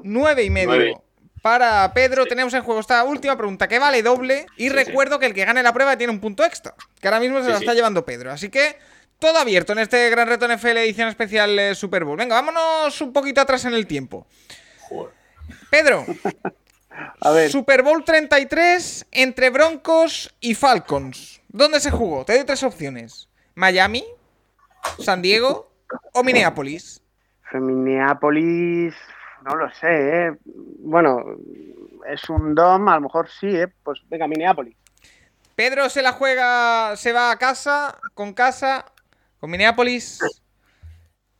[0.03, 1.03] 9 y medio
[1.41, 2.25] para Pedro.
[2.25, 5.45] Tenemos en juego esta última pregunta que vale doble y Sí, recuerdo que el que
[5.45, 8.31] gane la prueba tiene un punto extra, que ahora mismo se la está llevando Pedro.
[8.31, 8.75] Así que
[9.19, 12.17] todo abierto en este Gran Reto NFL edición especial eh, Super Bowl.
[12.17, 14.27] Venga, vámonos un poquito atrás en el tiempo.
[14.81, 15.13] Joder.
[15.69, 16.05] Pedro,
[17.21, 21.41] A ver, Super Bowl 33 entre Broncos y Falcons.
[21.49, 22.25] ¿Dónde se jugó?
[22.25, 23.29] Te doy tres opciones.
[23.55, 24.03] ¿Miami?
[24.99, 25.71] ¿San Diego?
[26.13, 27.01] ¿O Minneapolis?
[27.53, 28.93] Minneapolis,
[29.43, 29.87] no lo sé,
[30.27, 30.37] ¿eh?
[30.79, 31.23] Bueno,
[32.07, 33.67] es un DOM, a lo mejor sí, ¿eh?
[33.83, 34.75] Pues venga, Minneapolis.
[35.55, 38.85] Pedro se la juega, se va a casa, con casa,
[39.39, 40.19] con Minneapolis.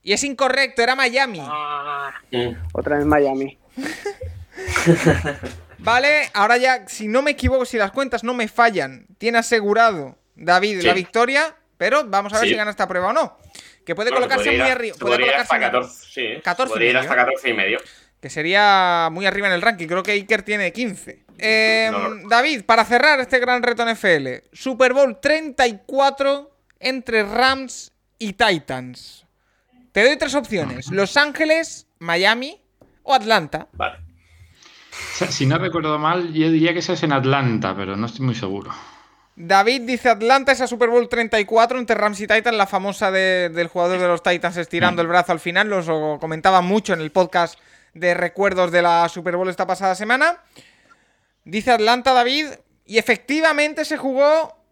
[0.03, 1.41] Y es incorrecto, era Miami.
[2.31, 2.53] Mm.
[2.73, 3.57] Otra vez Miami.
[5.79, 10.17] Vale, ahora ya, si no me equivoco, si las cuentas no me fallan, tiene asegurado
[10.35, 10.87] David Sí.
[10.87, 12.51] la victoria, pero vamos a ver Sí.
[12.53, 13.37] si gana esta prueba o no.
[13.85, 14.95] Que puede Bueno, colocarse podría muy arriba.
[14.99, 16.41] Puede colocarse hasta muy- 14, sí.
[16.43, 17.09] 14 y Podría ir medio.
[17.09, 17.77] hasta 14 y medio.
[18.19, 19.87] Que sería muy arriba en el ranking.
[19.87, 21.23] Creo que Iker tiene 15.
[21.37, 22.27] Eh, No, no.
[22.29, 24.43] David, para cerrar este gran reto en FL.
[24.51, 29.25] Super Bowl 34 entre Rams y Titans.
[29.91, 30.89] Te doy tres opciones.
[30.91, 32.61] Los Ángeles, Miami
[33.03, 33.67] o Atlanta.
[33.73, 33.99] Vale.
[35.29, 38.33] Si no recuerdo mal, yo diría que esa es en Atlanta, pero no estoy muy
[38.35, 38.71] seguro.
[39.35, 43.67] David dice Atlanta, esa Super Bowl 34 entre Rams y Titans, la famosa de- del
[43.67, 45.69] jugador de los Titans estirando el brazo al final.
[45.69, 45.85] Los
[46.19, 47.59] comentaba mucho en el podcast
[47.93, 50.37] de recuerdos de la Super Bowl esta pasada semana.
[51.45, 52.47] Dice Atlanta, David,
[52.85, 54.65] y efectivamente se jugó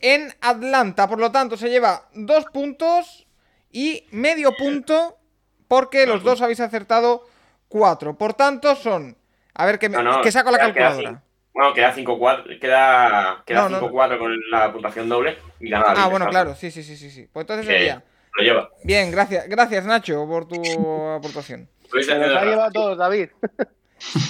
[0.00, 1.08] en Atlanta.
[1.08, 3.26] Por lo tanto, se lleva dos puntos
[3.70, 5.18] y medio punto
[5.68, 7.26] porque los dos habéis acertado
[7.68, 8.16] cuatro.
[8.18, 9.16] Por tanto, son...
[9.54, 11.22] A ver, que, me- No, no, que saco la calculadora.
[11.52, 13.90] Bueno, queda 5-4 queda, queda No, no.
[13.90, 16.00] 5-4 con la puntuación doble y gana David.
[16.02, 17.10] Ah, bueno, claro, sí, sí, sí, sí.
[17.10, 17.28] sí.
[17.32, 18.04] Pues entonces Que sería...
[18.36, 18.70] Lo lleva.
[18.84, 21.68] Bien, gracias, gracias Nacho por tu aportación.
[21.90, 23.30] Se los ha llevado todos, David.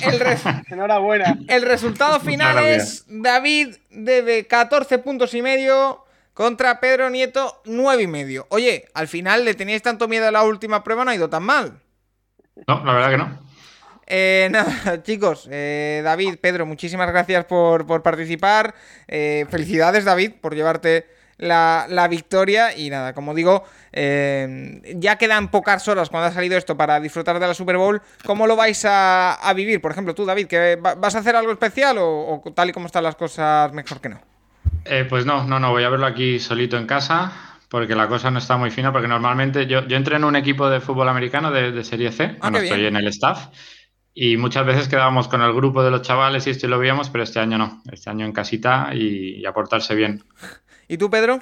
[0.03, 1.39] El, res- Enhorabuena.
[1.49, 2.77] el resultado final Maravilla.
[2.77, 6.05] es David debe 14 puntos y medio
[6.35, 8.47] contra Pedro Nieto 9 y medio.
[8.51, 11.43] Oye, al final le teníais tanto miedo a la última prueba, no ha ido tan
[11.43, 11.81] mal.
[12.67, 13.51] No, la verdad que no.
[14.07, 18.75] Eh, nada, chicos, eh, David, Pedro, muchísimas gracias por, por participar.
[19.07, 21.07] Eh, felicidades, David, por llevarte
[21.41, 22.77] la, la victoria.
[22.77, 27.41] Y nada, como digo, eh, ya quedan pocas horas cuando ha salido esto para disfrutar
[27.41, 28.01] de la Super Bowl.
[28.25, 29.81] ¿Cómo lo vais a, a vivir?
[29.81, 32.73] Por ejemplo, tú, David, ¿que va- ¿vas a hacer algo especial o, o tal y
[32.73, 34.21] como están las cosas, mejor que no?
[34.85, 37.33] Eh, pues no, no, no, voy a verlo aquí solito en casa
[37.69, 40.81] porque la cosa no está muy fina porque normalmente yo, yo entreno un equipo de
[40.81, 43.49] fútbol americano de, de Serie C, Ah, bueno, estoy en el staff
[44.13, 47.11] y muchas veces quedábamos con el grupo de los chavales y esto y lo veíamos,
[47.11, 50.25] pero este año no, este año en casita y, y a portarse bien.
[50.91, 51.39] ¿Y tú, Pedro?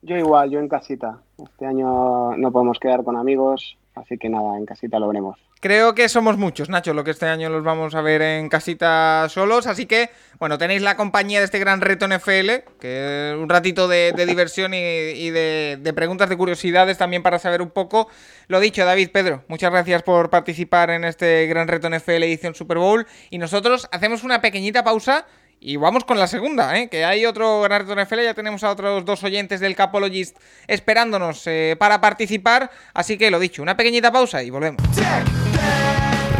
[0.00, 1.18] Yo igual, yo en casita.
[1.36, 5.38] Este año no podemos quedar con amigos, así que nada, en casita lo veremos.
[5.60, 9.26] Creo que somos muchos, Nacho, lo que este año los vamos a ver en casita
[9.28, 9.66] solos.
[9.66, 13.86] Así que, bueno, tenéis la compañía de este gran reto NFL, que es un ratito
[13.86, 18.08] de, de diversión y, y de, de preguntas, de curiosidades también para saber un poco.
[18.48, 22.78] Lo dicho, David, Pedro, muchas gracias por participar en este gran reto NFL edición Super
[22.78, 23.06] Bowl.
[23.28, 25.26] Y nosotros hacemos una pequeñita pausa.
[25.62, 26.88] Y vamos con la segunda, ¿eh?
[26.88, 31.46] que hay otro gran reto NFL, ya tenemos a otros dos oyentes del Capologist esperándonos
[31.46, 34.82] eh, para participar, así que lo dicho, una pequeñita pausa y volvemos.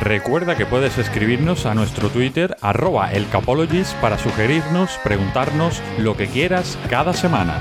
[0.01, 6.79] Recuerda que puedes escribirnos a nuestro Twitter arroba elcapologist para sugerirnos, preguntarnos lo que quieras
[6.89, 7.61] cada semana.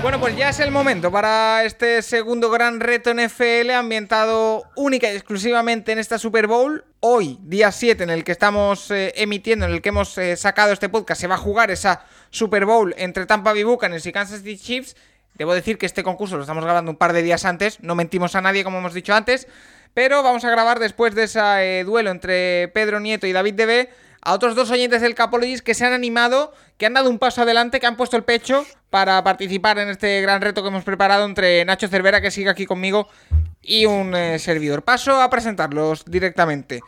[0.00, 5.16] Bueno, pues ya es el momento para este segundo gran reto NFL ambientado única y
[5.16, 6.84] exclusivamente en esta Super Bowl.
[7.00, 10.72] Hoy, día 7, en el que estamos eh, emitiendo, en el que hemos eh, sacado
[10.72, 14.38] este podcast, se va a jugar esa Super Bowl entre Tampa Bay Buccaneers y Kansas
[14.38, 14.96] City Chiefs.
[15.34, 18.36] Debo decir que este concurso lo estamos grabando un par de días antes, no mentimos
[18.36, 19.48] a nadie como hemos dicho antes,
[19.94, 23.88] pero vamos a grabar después de ese eh, duelo entre Pedro Nieto y David DB
[24.28, 27.40] a otros dos oyentes del Capologist que se han animado, que han dado un paso
[27.40, 31.24] adelante, que han puesto el pecho para participar en este gran reto que hemos preparado
[31.24, 33.08] entre Nacho Cervera, que sigue aquí conmigo,
[33.62, 34.82] y un eh, servidor.
[34.82, 36.82] Paso a presentarlos directamente.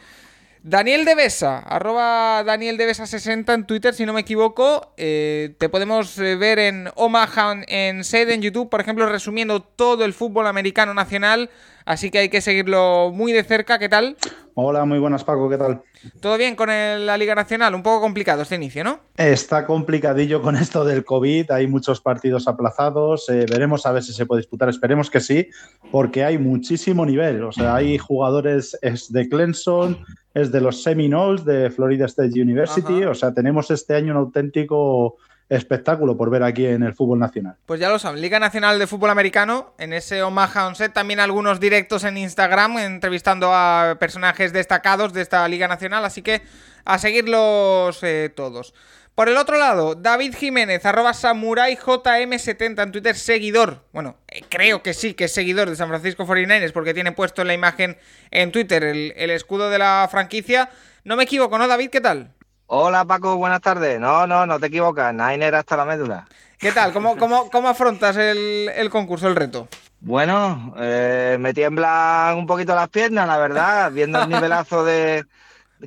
[0.62, 4.92] Daniel Devesa, arroba Daniel Devesa 60 en Twitter, si no me equivoco.
[4.98, 10.04] Eh, te podemos eh, ver en Omaha, en sed en YouTube, por ejemplo, resumiendo todo
[10.04, 11.48] el fútbol americano nacional.
[11.86, 13.78] Así que hay que seguirlo muy de cerca.
[13.78, 14.18] ¿Qué tal?
[14.62, 15.80] Hola, muy buenas Paco, ¿qué tal?
[16.20, 17.74] ¿Todo bien con el- la Liga Nacional?
[17.74, 19.00] Un poco complicado este inicio, ¿no?
[19.16, 24.12] Está complicadillo con esto del COVID, hay muchos partidos aplazados, eh, veremos a ver si
[24.12, 25.48] se puede disputar, esperemos que sí,
[25.90, 29.98] porque hay muchísimo nivel, o sea, hay jugadores es de Clemson,
[30.34, 33.10] es de los Seminoles, de Florida State University, Ajá.
[33.10, 35.16] o sea, tenemos este año un auténtico
[35.50, 37.56] espectáculo por ver aquí en el fútbol nacional.
[37.66, 41.18] Pues ya lo saben, Liga Nacional de Fútbol Americano, en ese Omaha On Set, también
[41.18, 46.42] algunos directos en Instagram, entrevistando a personajes destacados de esta Liga Nacional, así que
[46.84, 48.72] a seguirlos eh, todos.
[49.16, 53.84] Por el otro lado, David Jiménez, arroba SamuraiJM70 en Twitter, seguidor.
[53.92, 57.42] Bueno, eh, creo que sí, que es seguidor de San Francisco 49ers, porque tiene puesto
[57.42, 57.98] en la imagen
[58.30, 60.70] en Twitter el, el escudo de la franquicia.
[61.02, 61.90] No me equivoco, ¿no, David?
[61.90, 62.34] ¿Qué tal?
[62.72, 63.98] Hola Paco, buenas tardes.
[63.98, 65.12] No, no, no te equivocas.
[65.12, 66.28] Niner hasta la médula.
[66.56, 66.92] ¿Qué tal?
[66.92, 69.66] ¿Cómo, cómo, cómo afrontas el, el concurso, el reto?
[69.98, 75.24] Bueno, eh, me tiemblan un poquito las piernas, la verdad, viendo el nivelazo de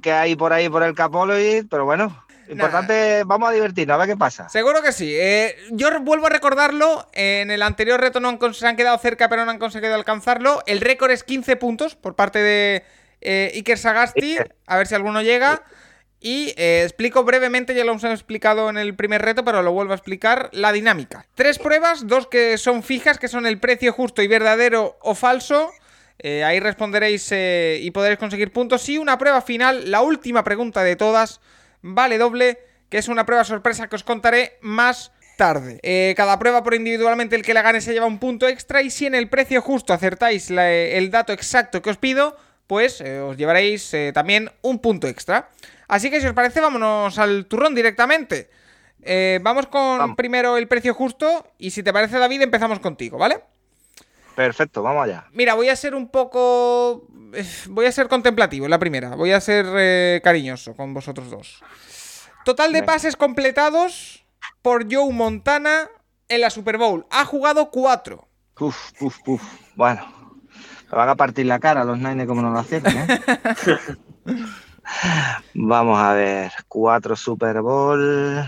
[0.01, 4.09] que hay por ahí por el Capoloid, pero bueno, importante, vamos a divertirnos, a ver
[4.09, 4.49] qué pasa.
[4.49, 5.09] Seguro que sí.
[5.15, 7.07] Eh, yo vuelvo a recordarlo.
[7.13, 10.61] en el anterior reto no han se han quedado cerca, pero no han conseguido alcanzarlo.
[10.65, 12.83] El récord es 15 puntos por parte de
[13.21, 14.35] eh, Iker Sagasti.
[14.67, 15.63] A ver si alguno llega.
[16.25, 19.91] Y eh, explico brevemente, ya lo hemos explicado en el primer reto, pero lo vuelvo
[19.91, 21.25] a explicar, la dinámica.
[21.35, 25.69] Tres pruebas, dos que son fijas, que son el precio justo y verdadero o falso.
[26.19, 28.87] Eh, ahí responderéis eh, y podréis conseguir puntos.
[28.87, 31.41] Y una prueba final, la última pregunta de todas,
[31.81, 32.57] vale doble,
[32.87, 35.81] que es una prueba sorpresa que os contaré más tarde.
[36.15, 38.81] Cada prueba por individualmente, el que la gane se lleva un punto extra.
[38.81, 43.35] Y si en el precio justo acertáis el dato exacto que os pido, pues os
[43.35, 45.49] llevaréis también un punto extra.
[45.93, 48.49] Así que si os parece, vámonos al turrón directamente.
[49.03, 50.15] Eh, vamos con Vamos.
[50.17, 51.45] primero el precio justo.
[51.59, 53.41] Y si te parece, David, empezamos contigo, ¿vale?
[54.35, 55.25] Perfecto, vamos allá.
[55.33, 57.05] Mira, voy a ser un poco.
[57.33, 59.15] eh, Voy a ser contemplativo en la primera.
[59.15, 61.61] Voy a ser eh, cariñoso con vosotros dos.
[62.43, 64.25] Total de pases completados
[64.63, 65.89] por Joe Montana
[66.27, 67.05] en la Super Bowl.
[67.11, 68.27] Ha jugado cuatro.
[68.59, 69.43] Uf, uf, uf.
[69.75, 70.11] Bueno,
[70.91, 73.21] me van a partir la cara los Nines como no lo acierten, ¿eh?
[75.53, 78.43] Vamos a ver, cuatro Super Bowl.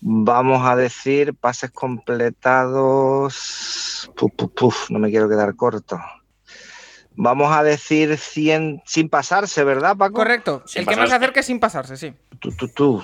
[0.00, 3.34] Vamos a decir pases completados.
[4.16, 6.00] Puf, puf, puf, no me quiero quedar corto.
[7.20, 10.14] Vamos a decir 100 sin pasarse, ¿verdad, Paco?
[10.14, 10.62] Correcto.
[10.66, 12.14] Sin el que más se acerque sin pasarse, sí.
[12.38, 13.02] Tú, tú, tú.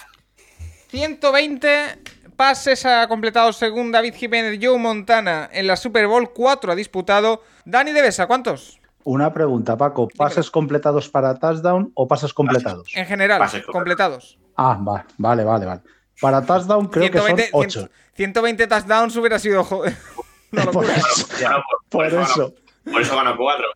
[0.90, 1.98] 120
[2.42, 6.32] pases ha completado según David Jiménez Joe Montana en la Super Bowl.
[6.32, 7.42] 4 ha disputado.
[7.64, 8.80] Dani Devesa, ¿cuántos?
[9.02, 10.06] Una pregunta, Paco.
[10.16, 12.88] ¿Pases completados para touchdown o pases completados?
[12.94, 14.38] En general, Pases completados.
[14.56, 15.80] Ah, va- vale, vale, vale.
[16.20, 17.88] Para touchdown creo que son 8.
[18.14, 19.66] 120 touchdowns hubiera sido.
[20.52, 21.26] una Por eso.
[21.40, 22.54] Bueno, por, eso.
[22.84, 23.66] por eso ganó 4.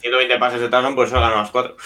[0.00, 1.76] 120 pases de touchdown, por eso ganó más 4.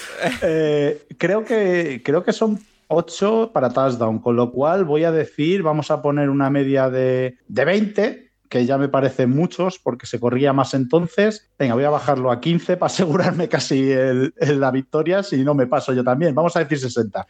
[0.43, 5.62] Eh, creo, que, creo que son 8 para touchdown, con lo cual voy a decir,
[5.62, 10.18] vamos a poner una media de, de 20, que ya me parecen muchos porque se
[10.18, 11.49] corría más entonces.
[11.57, 15.55] Venga, voy a bajarlo a 15 para asegurarme casi el- el- la victoria, si no
[15.55, 16.34] me paso yo también.
[16.34, 17.26] Vamos a decir 60.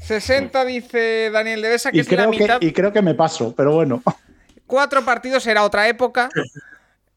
[0.00, 2.58] 60 dice Daniel Devesa, que Y es la creo que, mitad.
[2.62, 4.02] y creo que me paso, pero bueno.
[4.66, 6.28] Cuatro partidos era otra época.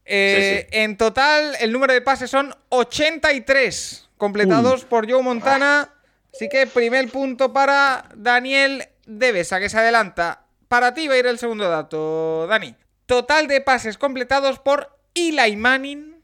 [0.08, 5.88] Eh, En total, el número de pases son 83 completados por Joe Montana.
[6.36, 10.42] Así que primer punto para Daniel Devesa, que se adelanta.
[10.68, 12.74] Para ti va a ir el segundo dato, Dani.
[13.06, 16.22] Total de pases completados por Eli Manning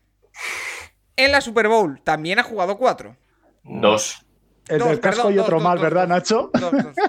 [1.16, 1.98] en la Super Bowl.
[2.02, 3.16] También ha jugado cuatro.
[3.64, 4.26] 2.
[4.68, 6.08] El Dos, del casco perdón, y dos, otro dos, mal, dos, ¿verdad, dos.
[6.10, 6.50] Nacho?
[6.52, 6.94] Dos, dos.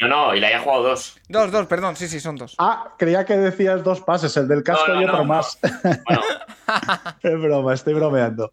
[0.00, 1.20] No, no, le haya jugado 2.
[1.28, 1.94] Dos, dos, perdón.
[1.94, 2.56] Sí, sí, son dos.
[2.58, 5.24] Ah, creía que decías dos pases, el del casco No, no, y otro no.
[5.26, 5.60] más.
[5.62, 6.22] Bueno,
[7.22, 8.52] es broma, estoy bromeando.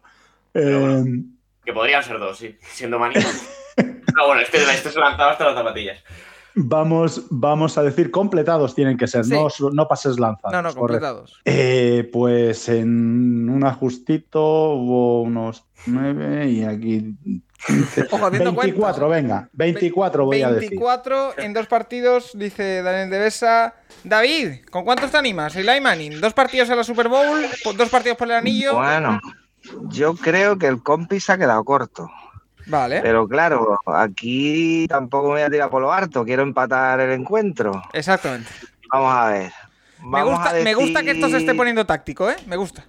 [0.54, 0.98] Bueno.
[1.00, 1.24] Eh,
[1.64, 2.56] que podrían ser 2, sí.
[2.72, 3.26] Siendo manito.
[4.16, 5.98] No, bueno, este, este se lanzaba hasta las zapatillas.
[6.56, 9.32] Vamos, vamos a decir completados tienen que ser, Sí.
[9.32, 10.52] no, no pases lanzados.
[10.52, 11.40] No, no, completados.
[11.44, 14.40] Eh, pues en un ajustito
[14.72, 17.14] hubo unos 9 y aquí
[17.68, 18.06] 15.
[18.10, 19.22] Ojo, haciendo 24, cuentas.
[19.22, 20.70] venga, 24 voy a decir.
[20.70, 23.74] 24 en dos partidos, dice Daniel Devesa.
[24.02, 25.54] David, ¿con cuántos te animas?
[25.54, 28.74] Eli Manning, dos partidos en la Super Bowl, dos partidos por el anillo.
[28.74, 29.20] Bueno,
[29.88, 32.08] yo creo que el compi se ha quedado corto.
[32.66, 36.24] Vale, Pero claro, aquí tampoco me voy a tirar por lo harto.
[36.24, 37.82] Quiero empatar el encuentro.
[37.92, 38.50] exactamente.
[38.92, 39.52] Vamos a ver.
[40.02, 42.36] Me Vamos gusta, a me gusta que esto se esté decir- poniendo táctico, ¿eh?
[42.46, 42.84] Me gusta.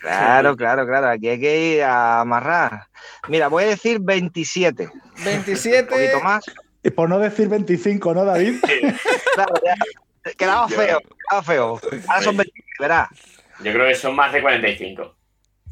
[0.00, 1.08] Claro, claro, claro.
[1.08, 2.86] Aquí hay que ir a amarrar.
[3.28, 4.86] Mira, voy a decir 27.
[5.18, 5.84] Un 27.
[5.92, 6.44] poquito más.
[6.82, 8.54] Y por no decir 25, ¿no, David?
[9.34, 9.74] Claro, ya.
[10.38, 10.98] Quedaba feo,
[11.28, 11.80] quedaba feo.
[12.08, 13.08] Ahora son 20, verás.
[13.62, 15.14] Yo creo que son más de 45.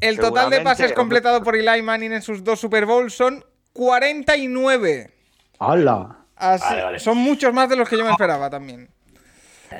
[0.01, 3.43] El total de pases completado por Eli Manning en sus dos Super Bowls son
[3.73, 5.11] 49.
[5.59, 6.17] ¡Hala!
[6.35, 6.99] Así- Vale, vale.
[6.99, 8.89] Son muchos más de los que yo me esperaba también.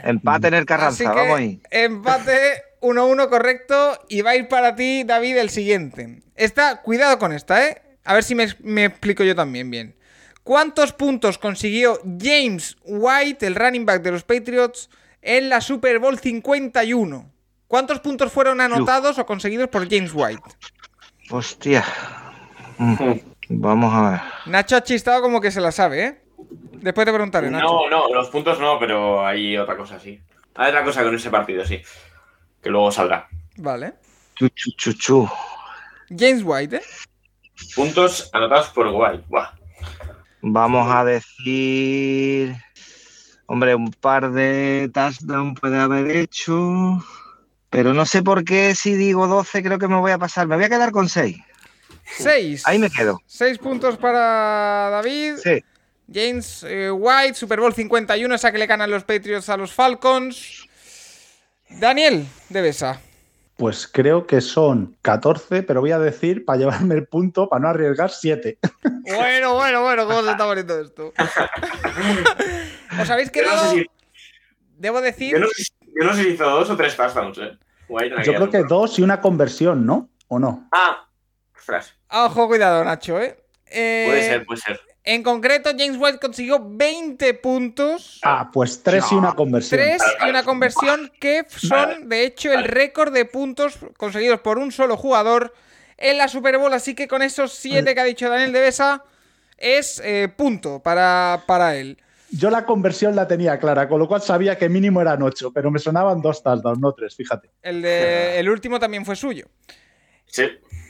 [0.04, 1.62] Empate en el Así Carranza, que vamos ahí.
[1.70, 6.22] empate 1-1 correcto y va a ir para ti, David, el siguiente.
[6.36, 7.82] Esta, cuidado con esta, ¿eh?
[8.04, 9.96] A ver si me, me explico yo también bien.
[10.44, 14.90] ¿Cuántos puntos consiguió James White, el running back de los Patriots,
[15.22, 17.32] en la Super Bowl 51?
[17.68, 20.44] ¿Cuántos puntos fueron anotados o conseguidos por James White?
[21.30, 21.84] Hostia.
[22.78, 23.14] Mm,
[23.50, 24.22] Vamos a ver.
[24.48, 26.22] Nacho ha chistado como que se la sabe, ¿eh?
[26.74, 27.66] Después te preguntaré, Nacho.
[27.66, 30.22] No, no, los puntos no, pero hay otra cosa, sí.
[30.56, 31.82] Hay otra cosa con ese partido, sí.
[32.62, 33.28] Que luego saldrá.
[33.58, 33.96] Vale.
[34.36, 35.30] Chu, chu, chu, chu.
[36.10, 36.82] James White, ¿eh?
[37.76, 39.24] Puntos anotados por White.
[39.28, 39.52] Buah.
[40.42, 42.56] Vamos a decir.
[43.48, 47.00] Hombre, un par de touchdowns puede haber hecho.
[47.70, 50.48] Pero no sé por qué si digo 12 creo que me voy a pasar.
[50.48, 51.38] Me voy a quedar con 6.
[52.18, 52.64] 6.
[52.68, 53.20] Ahí me quedo.
[53.26, 55.36] 6 puntos para David.
[55.44, 55.64] Sí.
[56.12, 60.68] James eh, White, Super Bowl 51, esa que le ganan los Patriots a los Falcons.
[61.70, 63.02] Daniel de Besa.
[63.58, 67.70] Pues creo que son 14, pero voy a decir, para llevarme el punto, para no
[67.70, 68.58] arriesgar, 7.
[69.08, 71.14] Bueno, bueno, bueno, ¿cómo se está poniendo esto?
[73.02, 73.76] ¿Os habéis quedado?
[74.78, 75.32] Debo decir.
[75.32, 77.58] yo no sé si- yo no sé si hizo dos o tres touchdowns, eh.
[78.24, 80.10] Yo creo que dos y una conversión, ¿no?
[80.28, 80.68] ¿O no?
[80.72, 81.08] Ah,
[81.56, 81.96] ostras.
[82.12, 83.38] Ojo, cuidado, Nacho, ¿eh?
[83.68, 84.82] Eh, Puede ser, puede ser.
[85.04, 88.20] En concreto, James White consiguió 20 puntos.
[88.24, 89.80] Ah, pues tres y una conversión.
[89.80, 94.72] 3 y una conversión que son, de hecho, el récord de puntos conseguidos por un
[94.72, 95.54] solo jugador
[95.98, 96.74] en la Super Bowl.
[96.74, 99.04] Así que con esos 7 que ha dicho Daniel de Besa,
[99.58, 102.00] es eh, punto para, para él.
[102.32, 105.70] Yo la conversión la tenía clara, con lo cual sabía que mínimo eran 8, pero
[105.72, 107.50] me sonaban dos touchdowns, no tres, fíjate.
[107.62, 109.46] El, de, el último también fue suyo.
[110.26, 110.44] Sí.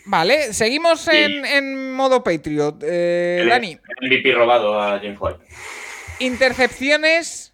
[0.06, 1.12] Vale, seguimos Sí.
[1.14, 2.82] en, en modo Patriot.
[2.84, 5.40] Eh, El- Dani, El MVP robado a James White.
[6.20, 7.54] intercepciones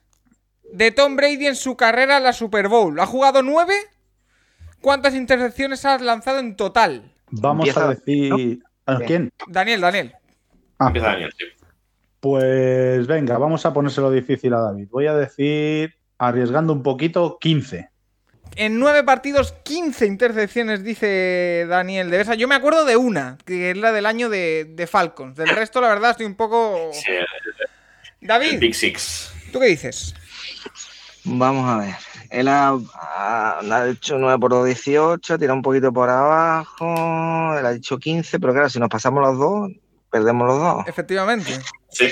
[0.73, 2.99] de Tom Brady en su carrera en la Super Bowl.
[2.99, 3.73] ¿Ha jugado nueve?
[4.81, 7.11] ¿Cuántas intercepciones has lanzado en total?
[7.29, 8.59] Vamos Empieza- a decir.
[8.85, 9.31] ¿A quién?
[9.47, 10.13] Daniel, Daniel.
[10.79, 11.45] Ah, Empieza Daniel, sí.
[12.21, 14.87] Pues venga, vamos a ponérselo difícil a David.
[14.89, 17.89] Voy a decir, arriesgando un poquito, 15.
[18.57, 22.35] En nueve partidos, 15 intercepciones, dice Daniel de Besa.
[22.35, 25.35] Yo me acuerdo de una, que es la del año de, de Falcons.
[25.35, 26.89] Del resto, la verdad, estoy un poco.
[26.93, 27.11] Sí,
[28.21, 29.33] David, Big Six.
[29.51, 30.13] ¿tú qué dices?
[31.23, 31.95] Vamos a ver.
[32.29, 37.57] Él ha, ha- ha hecho 9 por 2, 18, ha tirado un poquito por abajo.
[37.57, 39.71] Él ha dicho 15, pero claro, si nos pasamos los dos,
[40.11, 40.87] perdemos los dos.
[40.87, 41.51] Efectivamente.
[41.89, 42.09] Sí.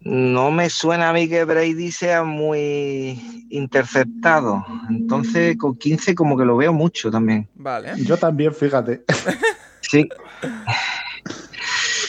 [0.00, 4.64] No me suena a mí que Brady sea muy interceptado.
[4.88, 7.48] Entonces, con 15 como que lo veo mucho también.
[7.54, 7.92] Vale.
[8.04, 9.02] Yo también, fíjate.
[9.80, 10.06] Sí.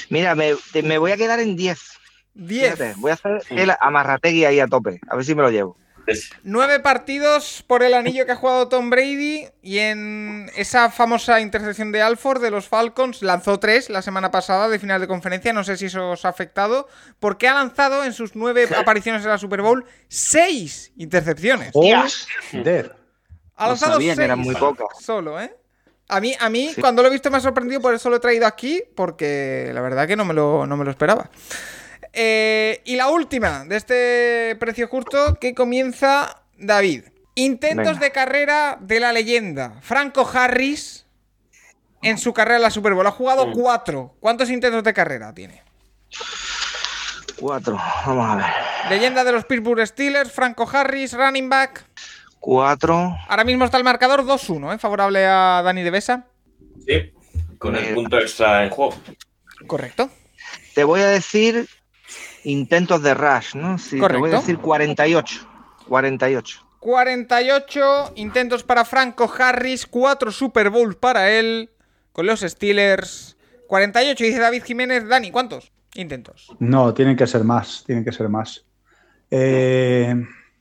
[0.09, 1.79] Mira, me, te- me voy a quedar en 10.
[2.33, 2.63] 10.
[2.73, 4.99] Fíjate, voy a hacer el amarrategui ahí a tope.
[5.09, 5.77] A ver si me lo llevo.
[6.43, 11.91] Nueve partidos por el anillo que ha jugado Tom Brady y en esa famosa intercepción
[11.91, 15.63] de Alford de los Falcons lanzó tres la semana pasada de final de conferencia, no
[15.63, 16.87] sé si eso os ha afectado,
[17.19, 21.71] porque ha lanzado en sus nueve apariciones en la Super Bowl seis intercepciones.
[23.55, 24.87] Ha no lanzado que seis eran muy pocas.
[25.01, 25.55] solo, ¿eh?
[26.11, 28.19] A mí, a mí cuando lo he visto me ha sorprendido, por eso lo he
[28.19, 31.29] traído aquí, porque la verdad que no me lo, no me lo esperaba.
[32.13, 37.05] Eh, y la última de este precio justo que comienza David.
[37.35, 37.99] Intentos Venga.
[37.99, 39.79] de carrera de la leyenda.
[39.81, 41.05] Franco Harris
[42.01, 43.07] en su carrera en la Super Bowl.
[43.07, 44.15] Ha jugado cuatro.
[44.19, 45.63] ¿Cuántos intentos de carrera tiene?
[47.39, 47.77] 4.
[48.05, 48.45] Vamos a ver.
[48.89, 51.85] Leyenda de los Pittsburgh Steelers, Franco Harris, running back.
[52.39, 53.17] 4.
[53.27, 54.77] Ahora mismo está el marcador 2-1, ¿eh?
[54.77, 56.25] favorable a Dani de Besa.
[56.85, 57.13] Sí.
[57.57, 58.95] Con el punto extra en juego.
[59.67, 60.09] Correcto.
[60.73, 61.67] Te voy a decir
[62.43, 63.77] intentos de rush, ¿no?
[63.77, 65.47] Sí, te voy a decir 48.
[65.87, 66.65] 48.
[66.79, 71.71] 48 intentos para Franco Harris, 4 Super Bowls para él
[72.11, 73.37] con los Steelers.
[73.67, 75.07] 48, dice David Jiménez.
[75.07, 76.55] Dani, ¿cuántos intentos?
[76.59, 78.65] No, tienen que ser más, tienen que ser más.
[79.29, 80.15] Eh,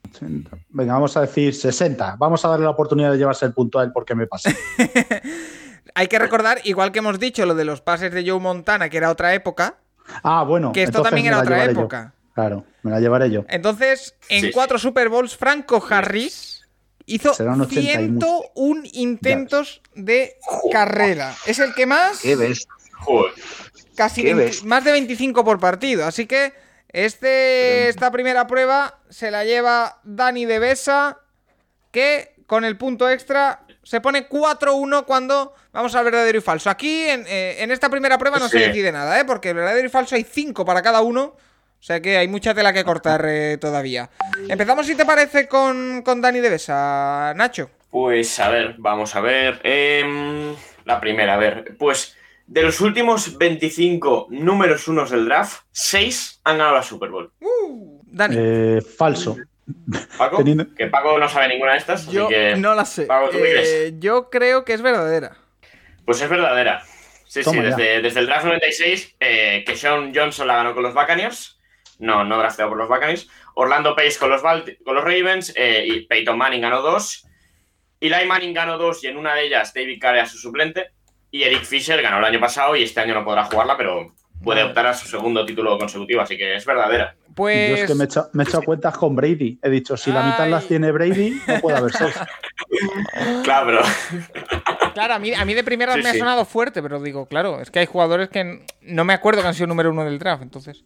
[0.09, 0.57] 80.
[0.69, 2.17] venga, vamos a decir 60.
[2.17, 4.51] Vamos a darle la oportunidad de llevarse el punto a él porque me pasa.
[5.95, 8.97] Hay que recordar, igual que hemos dicho lo de los pases de Joe Montana, que
[8.97, 9.77] era otra época,
[10.23, 10.71] Ah, bueno.
[10.71, 11.71] que esto también era otra yo.
[11.71, 12.13] época.
[12.33, 13.43] Claro, me la llevaré yo.
[13.49, 16.67] Entonces, en Sí, cuatro Super Bowls, Franco Harris
[17.05, 18.27] hizo Serán 80 y mucho.
[18.55, 20.35] 101 intentos de
[20.71, 21.35] carrera.
[21.45, 22.19] Es el que más.
[22.19, 22.67] ¿Qué ves?
[22.93, 23.33] Joder.
[23.95, 24.63] casi ¿Qué 20 ves?
[24.63, 26.05] más de 25 por partido.
[26.05, 26.53] Así que
[26.89, 31.19] este, esta primera prueba se la lleva Dani de Besa,
[31.91, 36.69] que con el punto extra se pone 4-1 cuando vamos al verdadero y falso.
[36.69, 38.65] Aquí en, eh, en esta primera prueba no se Sí.
[38.65, 39.25] decide nada, ¿eh?
[39.25, 41.23] porque el verdadero y falso hay 5 para cada uno.
[41.23, 44.11] O sea que hay mucha tela que cortar eh, todavía.
[44.47, 47.33] Empezamos, si te parece, con, con Dani de Besa.
[47.35, 47.71] Nacho.
[47.89, 49.59] Pues a ver, vamos a ver.
[49.63, 50.53] Em,
[50.85, 51.75] la primera, a ver.
[51.79, 52.15] Pues
[52.45, 57.31] de los últimos 25 números unos del draft, 6 han ganado la Super Bowl.
[57.41, 58.35] Uh, Dani.
[58.37, 59.35] Eh, falso.
[60.17, 62.55] Paco, Teniendo- que Paco no sabe ninguna de estas, así yo que.
[62.57, 63.05] no la sé.
[63.05, 63.29] Paco.
[63.33, 65.35] Eh, yo creo que es verdadera.
[66.05, 66.81] Pues es verdadera.
[67.25, 70.81] Sí, Toma sí, desde, desde el draft 96, eh, que Sean Johnson la ganó con
[70.83, 71.59] los Buccaneers.
[71.99, 73.29] No, no drafteado por los Buccaneers.
[73.55, 75.53] Orlando Pace con los, con los Ravens.
[75.55, 77.27] eh, y Peyton Manning ganó dos.
[78.01, 80.91] Eli Manning ganó dos y en una de ellas David Carey a su suplente.
[81.29, 84.63] Y Eric Fisher ganó el año pasado y este año no podrá jugarla, pero puede
[84.63, 87.15] optar a su segundo título consecutivo, así que es verdadera.
[87.39, 87.69] Pues.
[87.69, 89.59] Yo es que me he hecho, me he hecho cuentas con Brady.
[89.63, 92.13] He dicho, si la mitad las tiene Brady, no puede haber seis.
[93.43, 93.81] Claro.
[94.93, 96.19] Claro, a mí, a mí de primeras Sí, me ha sí.
[96.19, 99.53] sonado fuerte, pero digo, claro, es que hay jugadores que no me acuerdo que han
[99.53, 100.83] sido número uno del draft, entonces.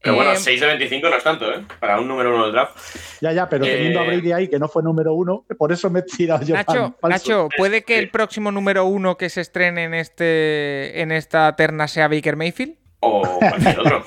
[0.00, 1.64] Pero bueno, Eh, 6 de 25 no es tanto, ¿eh?
[1.80, 2.78] Para un número uno del draft.
[3.20, 5.90] Ya, ya, pero teniendo a Eh, Brady ahí, que no fue número uno, por eso
[5.90, 7.10] me he tirado yo Nacho, pan.
[7.10, 11.88] Nacho, ¿puede que el próximo número uno que se estrene en este en esta terna
[11.88, 12.76] sea Baker Mayfield?
[13.00, 14.04] O cualquier otro.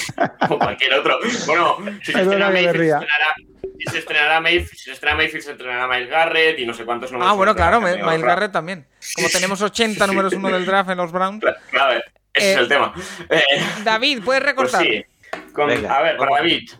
[0.50, 1.18] o cualquier otro.
[1.46, 3.34] Bueno, si se estrena Mayfield, se estrenará,
[3.78, 6.84] si se estrenará Mayfield, si se estrena Mayfield, se estrenará Miles Garrett y no sé
[6.84, 7.32] cuántos números.
[7.32, 8.22] Ah, bueno, claro, Miles.
[8.22, 8.86] Garrett también.
[9.14, 10.10] Como tenemos 80 Sí.
[10.10, 11.42] números uno del draft en los Browns.
[11.70, 12.00] Claro,
[12.34, 12.92] ese Eh, es el tema.
[13.30, 13.42] Eh,
[13.82, 14.82] David, ¿puedes pues recortar?
[14.82, 15.04] sí.
[15.52, 16.36] Con- Venga, a ver, para.
[16.36, 16.70] David.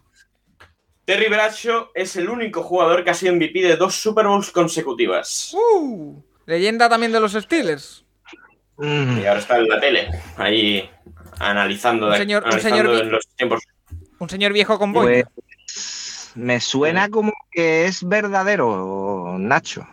[1.07, 5.55] Terry Bradshaw es el único jugador que ha sido MVP de dos Super Bowls consecutivas.
[5.55, 8.05] Uh, leyenda también de los Steelers.
[8.77, 10.91] Mm, Y ahora está en la tele, ahí
[11.39, 13.63] analizando, Un de- señor- un señor vi- en los tiempos.
[14.19, 15.25] Un señor viejo con boina.
[15.65, 19.87] Pues me suena como que es verdadero, Nacho.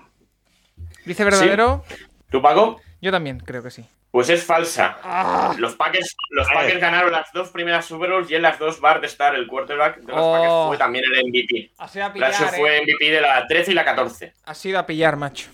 [1.05, 1.83] Dice verdadero.
[2.29, 2.79] ¿Tú, Paco?
[3.01, 3.85] Yo también creo que sí.
[4.11, 4.97] Pues es falsa.
[5.03, 5.55] Ah.
[5.57, 9.01] Los Packers, los Packers ganaron las dos primeras Super Bowls y en las dos Bart
[9.05, 10.33] Starr, el quarterback de los Oh.
[10.33, 11.71] Packers, fue también el MVP.
[11.77, 12.57] Ha sido a pillar, Bradshaw ¿eh?
[12.57, 14.33] fue MVP de la 13 y la 14.
[14.43, 15.49] Ha sido a pillar, macho.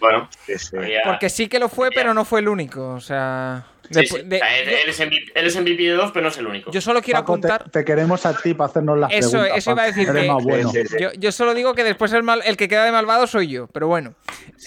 [0.00, 0.76] Bueno, Sí, sí.
[0.78, 2.88] había- Porque sí que lo fue, pero no fue el único.
[2.94, 3.66] O sea.
[3.90, 4.22] Sí, despu- sí.
[4.24, 6.46] de- O sea, él, es MVP, él es MVP de dos, pero no es el
[6.46, 6.70] único.
[6.70, 7.70] yo solo quiero Paco, apuntar.
[7.70, 9.58] te queremos a ti para hacernos las Eso- preguntas.
[9.58, 10.70] eso iba a decir que- más bueno.
[10.70, 10.96] Sí, sí, sí.
[11.00, 13.66] Yo, yo solo digo que después el, mal, el que queda de malvado soy yo,
[13.66, 14.14] pero bueno.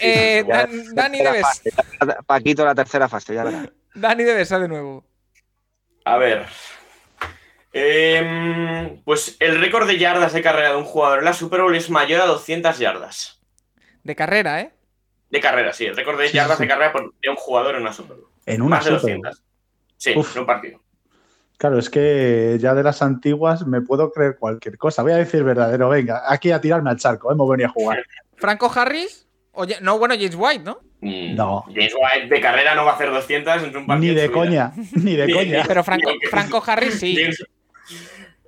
[0.02, 1.46] Eh, Ya, Dan- Dani debes.
[2.26, 3.70] Paquito, la tercera fase, ya verás.
[3.96, 5.06] Dani debes de nuevo.
[6.06, 6.46] A ver.
[7.72, 11.76] Em, pues el récord de yardas de carrera de un jugador en la Super Bowl
[11.76, 13.40] es mayor a 200 yardas.
[14.04, 14.74] De carrera, ¿eh?
[15.30, 15.86] De carrera, sí.
[15.86, 16.64] El récord de Sí, yardas sí.
[16.64, 18.30] de carrera por- de un jugador en una Super Bowl.
[18.46, 19.22] En una Más de Super Bowl.
[19.26, 19.44] 200.
[19.98, 20.36] Sí, Uf.
[20.36, 20.80] en un partido.
[21.58, 25.02] Claro, es que ya de las antiguas me puedo creer cualquier cosa.
[25.04, 28.04] Voy a decir verdadero, venga, aquí a tirarme al charco, hemos venido a jugar.
[28.36, 29.28] ¿Franco Harris?
[29.54, 30.80] O ya- no, bueno, James White, ¿no?
[31.00, 31.64] Mm, No.
[31.68, 34.14] James White de carrera no va a hacer 200 en un partido.
[34.14, 35.64] Ni de coña, ni de coña.
[35.68, 37.18] Pero Franco, Harris sí.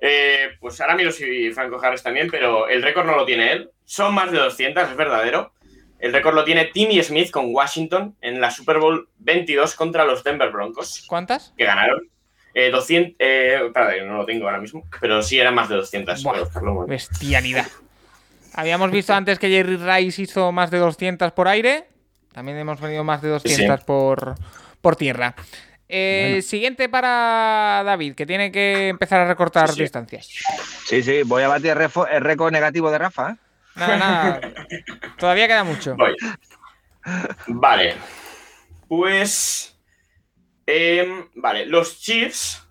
[0.00, 3.70] Eh, pues ahora miro si Franco Harris también, pero el récord no lo tiene él.
[3.84, 5.52] Son más de 200, es verdadero.
[5.98, 10.22] El récord lo tiene Timmy Smith con Washington en la Super Bowl 22 contra los
[10.22, 11.52] Denver Broncos, ¿Cuántas?
[11.56, 12.08] que ganaron.
[12.54, 16.22] Eh, 200, eh, espérate, no lo tengo ahora mismo, pero sí eran más de 200.
[16.22, 16.86] Buah.
[16.86, 17.66] Bestialidad.
[18.54, 21.86] Habíamos visto antes que Jerry Rice hizo más de 200 por aire.
[22.32, 24.34] También hemos venido más de 200 por,
[24.80, 25.34] por tierra.
[25.88, 29.82] Eh, Siguiente para David, que tiene que empezar a recortar Sí, sí.
[29.82, 30.28] distancias.
[30.86, 31.76] Sí, sí, voy a batir
[32.10, 33.36] el récord negativo de Rafa.
[33.76, 33.80] ¿Eh?
[33.80, 34.40] Nada, nada.
[35.18, 35.94] Todavía queda mucho.
[35.96, 36.14] Voy.
[37.46, 37.94] Vale.
[38.88, 39.76] Pues.
[40.66, 42.62] em, vale, los Chiefs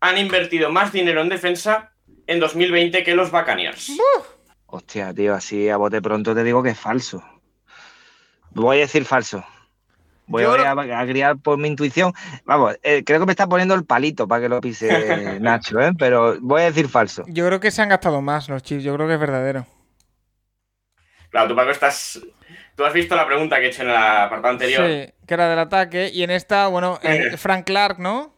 [0.00, 1.92] han invertido más dinero en defensa
[2.26, 3.92] en 2020 que los Buccaneers.
[4.66, 7.22] Hostia, tío, así a bote pronto te digo que es falso.
[8.50, 9.44] Voy a decir falso.
[10.26, 12.12] Voy Yo a, a criar por mi intuición.
[12.44, 15.92] Vamos, eh, creo que me está poniendo el palito para que lo pise Nacho, ¿eh?
[15.98, 17.24] Pero voy a decir falso.
[17.28, 18.84] Yo creo que se han gastado más los chips.
[18.84, 19.66] Yo creo que es verdadero.
[21.30, 22.20] Claro, tú, Paco, estás.
[22.76, 24.86] Tú has visto la pregunta que he hecho en el apartado anterior.
[24.86, 26.10] Sí, que era del ataque.
[26.12, 28.34] Y en esta, bueno, eh, Frank Clark, ¿no?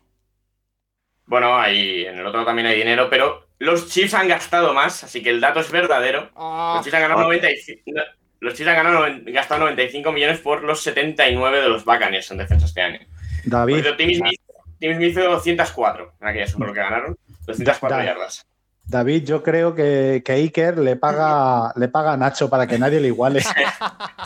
[1.26, 5.22] Bueno, ahí en el otro también hay dinero, pero los Chiefs han gastado más, así
[5.22, 6.30] que el dato es verdadero.
[6.34, 7.82] Ah, Los Chiefs han ganado 95.
[7.86, 8.02] no,
[8.40, 12.38] Los Chiefs han ganado, noven- gastado 95 millones por los 79 de los Buccaneers en
[12.38, 12.98] defensa este año.
[13.44, 14.40] David, Tim Smith,
[14.80, 17.16] hizo 204 en aquella Super que ganaron.
[17.46, 18.46] 204 Da- yardas.
[18.90, 23.00] David, yo creo que, que Iker le paga, le paga a Nacho para que nadie
[23.00, 23.40] le iguale.
[23.40, 23.48] Sí,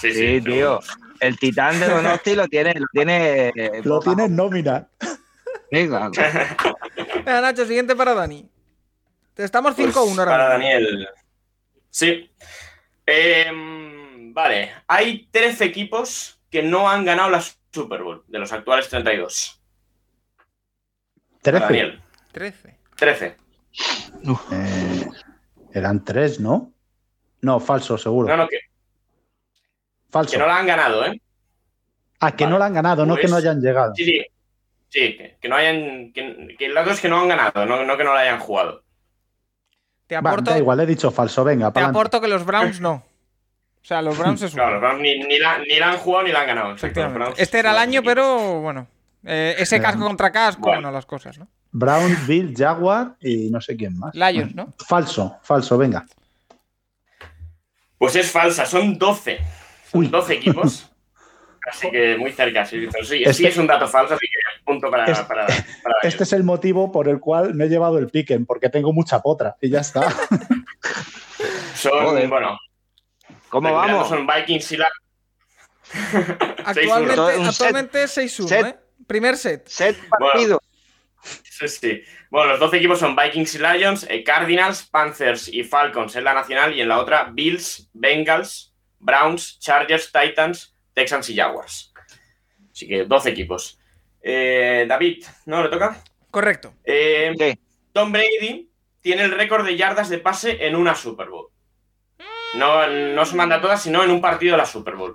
[0.00, 0.80] sí, Sí, tío.
[1.20, 3.48] El titán de Donosti lo tiene, lo tiene.
[3.54, 4.88] eh, Lo tiene en nómina.
[5.70, 6.10] Sí, claro.
[7.24, 8.48] Venga, Nacho, siguiente para Dani.
[9.36, 10.30] Estamos 5-1 Pues, ahora.
[10.32, 10.48] Para.
[10.48, 11.08] Daniel.
[11.90, 12.30] Sí.
[13.06, 14.72] Em, vale.
[14.86, 17.42] Hay 13 equipos que no han ganado la
[17.72, 19.60] Super Bowl de los actuales 32.
[21.42, 21.64] Para 13.
[21.66, 22.02] Daniel.
[22.32, 22.78] 13.
[22.96, 23.36] 13.
[24.52, 25.06] Eh,
[25.72, 26.72] eran tres, ¿no?
[27.42, 28.28] No, falso, seguro.
[28.28, 28.58] No, no, que,
[30.10, 30.32] falso.
[30.32, 31.20] que no la han ganado, ¿eh?
[32.20, 33.92] ah, que no la han ganado, no que Pues- no hayan llegado.
[33.94, 34.22] Sí, sí.
[34.88, 36.12] Sí, que, que no hayan.
[36.12, 38.38] Que, que el dato es que no han ganado, no, no que no la hayan
[38.38, 38.84] jugado.
[40.06, 43.02] Te Va, aporto, da igual, he dicho falso, venga, te aporto que los Browns no.
[43.82, 44.54] O sea, los Browns es.
[44.54, 46.68] Claro, los Browns ni, ni, la, ni la han jugado ni la han ganado.
[46.70, 46.80] los.
[47.12, 48.86] Browns Este era el año, los pero bueno.
[49.24, 50.76] eh, ese casco contra casco, Bueno.
[50.76, 51.48] bueno, las cosas, ¿no?
[51.76, 54.14] Brown, Bill, Jaguar y no sé quién más.
[54.14, 54.72] Lions, ¿no?
[54.86, 56.06] Falso, falso, venga.
[57.98, 59.38] Pues es falsa, son 12.
[59.90, 60.06] Son Uy.
[60.06, 60.88] 12 equipos.
[61.70, 62.86] Así que muy cerca, sí.
[62.86, 65.66] Sí, sí Este- es un dato falso, así que punto para, Este- para, para Daniel.
[66.02, 69.20] Este es el motivo por el cual me he llevado el piquen, porque tengo mucha
[69.22, 70.02] potra y ya está.
[71.74, 72.28] Son, Joder.
[72.28, 72.58] bueno,
[73.48, 74.08] ¿Cómo vamos?
[74.08, 74.88] Son Vikings y la.
[76.66, 78.66] Actualmente, actualmente 6-1, Set.
[78.66, 78.76] ¿eh?
[79.06, 79.66] Primer set.
[79.68, 80.60] Set partido.
[81.56, 82.02] Sí, sí.
[82.30, 86.34] Bueno, los 12 equipos son Vikings y Lions, eh, Cardinals, Panthers y Falcons en la
[86.34, 91.92] nacional y en la otra Bills, Bengals, Browns, Chargers, Titans, Texans y Jaguars.
[92.72, 93.78] Así que 12 equipos.
[94.20, 96.02] Eh, David, ¿no le toca?
[96.28, 96.74] Correcto.
[96.82, 97.56] Eh, Sí.
[97.92, 98.68] Tom Brady
[99.00, 101.50] tiene el récord de yardas de pase en una Super Bowl.
[102.56, 105.14] No, no se manda todas, sino en un partido de la Super Bowl.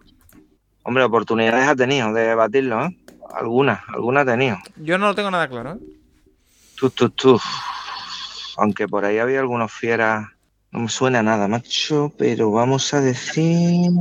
[0.84, 2.98] Hombre, oportunidades ha tenido de batirlo, ¿eh?
[3.34, 4.58] Algunas, algunas ha tenido.
[4.78, 5.99] Yo no lo tengo nada claro, ¿eh?
[6.80, 7.40] Tú, tú, tú.
[8.58, 10.28] Aunque por ahí había algunos fieras.
[10.72, 13.92] No me suena nada, macho, pero vamos a decir.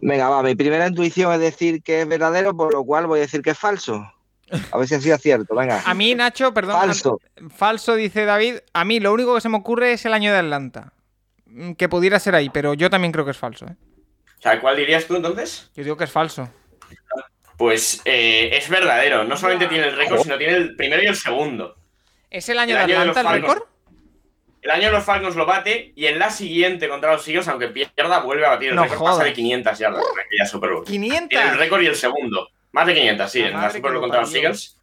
[0.00, 3.22] Venga, va, mi primera intuición es decir que es verdadero, por lo cual voy a
[3.22, 4.10] decir que es falso.
[4.72, 5.82] A ver si ha sido cierto, venga.
[5.84, 6.76] A mí, Nacho, perdón.
[6.80, 7.20] Falso.
[7.54, 8.56] Falso, dice David.
[8.72, 10.92] A mí lo único que se me ocurre es el año de Atlanta.
[11.46, 13.66] Mm, Que pudiera ser ahí, pero yo también creo que es falso.
[13.66, 13.76] ¿eh?
[14.38, 15.70] O sea, ¿cuál dirías tú entonces?
[15.76, 16.48] Yo digo que es falso.
[17.60, 19.22] Pues eh, es verdadero.
[19.24, 21.76] No solamente tiene el récord, sino tiene el primero y el segundo.
[22.30, 23.54] ¿Es el año El de año de los Atlanta el Falcons.
[23.60, 23.70] récord?
[24.62, 27.68] El año de los Falcons lo bate y en la siguiente contra los Eagles, aunque
[27.68, 29.04] pierda, vuelve a batir el No récord.
[29.04, 30.84] Pasa de 500 yardas en aquella Super Bowl.
[30.86, 31.28] 500.
[31.28, 32.48] Tiene el récord y el segundo.
[32.72, 34.76] Más de 500, sí, La en la Super Bowl contra los.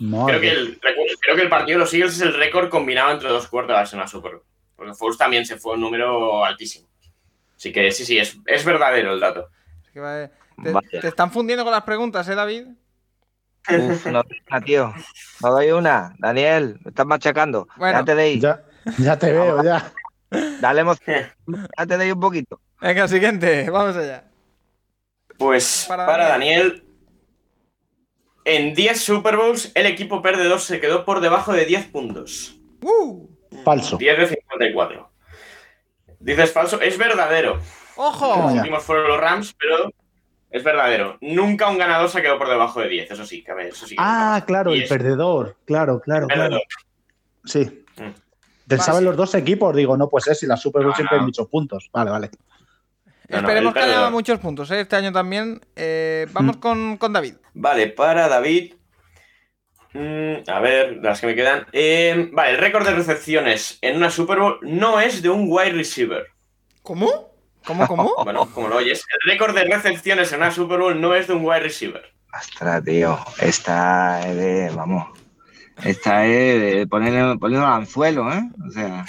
[0.00, 0.38] Madre.
[0.38, 0.80] Creo que, el,
[1.22, 4.00] creo que el partido de los Eagles es el récord combinado entre dos quarterbacks en
[4.00, 4.42] la Super Bowl.
[4.76, 6.86] Porque Foles también se fue un número altísimo.
[7.56, 9.48] Así que sí, sí, es, es verdadero el dato.
[9.82, 10.30] Es que va-
[10.62, 12.66] Te, te están fundiendo con las preguntas, ¿eh, David?
[13.70, 14.22] Uf, no
[14.64, 14.92] tío.
[15.42, 16.14] No doy una.
[16.18, 17.66] Daniel, me estás machacando.
[17.76, 17.92] Bueno.
[17.94, 18.40] Déjate de ahí.
[18.40, 18.62] Ya,
[18.98, 19.92] ya te veo, ya.
[20.60, 21.26] Dale emoción.
[21.46, 22.60] Déjate de ahí un poquito.
[22.80, 24.24] Venga, siguiente, vamos allá.
[25.38, 26.68] Pues Para para, Daniel.
[26.68, 26.84] Daniel,
[28.44, 32.56] en 10 Super Bowls, el equipo perdedor se quedó por debajo de 10 puntos.
[32.82, 33.26] ¡Uh!
[33.64, 33.96] Falso.
[33.96, 35.10] 10 de 54.
[36.20, 37.58] Dices falso, es verdadero.
[37.96, 38.42] ¡Ojo!
[38.42, 38.60] Los ya.
[38.60, 39.90] últimos fueron los Rams, pero
[40.54, 41.18] es verdadero.
[41.20, 43.96] Nunca un ganador se quedó por debajo de 10, eso sí, que ver, eso sí.
[43.96, 45.56] que Ah, claro, Y el es perdedor.
[45.64, 46.60] Claro, claro, claro.
[47.44, 47.84] Sí.
[47.96, 48.10] Mm.
[48.68, 51.18] Pensaba en los dos equipos, digo, no, pues es, si la Super Bowl No, siempre
[51.18, 51.90] hay muchos puntos.
[51.92, 52.30] Vale, vale.
[53.26, 54.82] Esperemos que haya muchos puntos, ¿eh?
[54.82, 55.60] Este año también.
[55.74, 56.32] Eh, Mm.
[56.32, 57.34] vamos con, con David.
[57.54, 58.74] Vale, para David.
[59.92, 61.66] Mm, a ver, las que me quedan.
[61.72, 65.72] Eh, vale, el récord de recepciones en una Super Bowl no es de un wide
[65.72, 66.26] receiver.
[66.84, 67.33] ¿Cómo?
[67.66, 68.12] ¿Cómo, cómo?
[68.24, 71.34] Bueno, como lo oyes, el récord de recepciones en una Super Bowl no es de
[71.34, 72.02] un wide receiver.
[72.36, 73.18] Ostras, tío.
[73.38, 74.70] Esta es de.
[74.74, 75.06] Vamos.
[75.82, 78.42] Esta es de poner, poner al anzuelo, ¿eh?
[78.66, 79.04] O sea.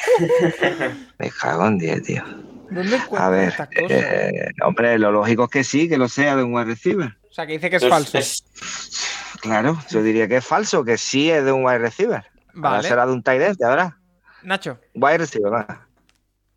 [1.19, 2.23] Me cago en 10, tío.
[2.71, 3.49] ¿Dónde A ver.
[3.49, 3.91] estas cosas?
[3.91, 7.15] eh, hombre, lo lógico es que sí, que lo sea de un wide receiver.
[7.29, 8.17] O sea, que dice que es Entonces, falso.
[8.17, 12.23] es- Claro, yo diría que es falso, que sí es de un wide receiver.
[12.55, 12.87] Ahora Vale.
[12.87, 13.93] será de un tight end, ya verás.
[14.41, 14.79] Nacho.
[14.95, 15.84] Wide receiver, va.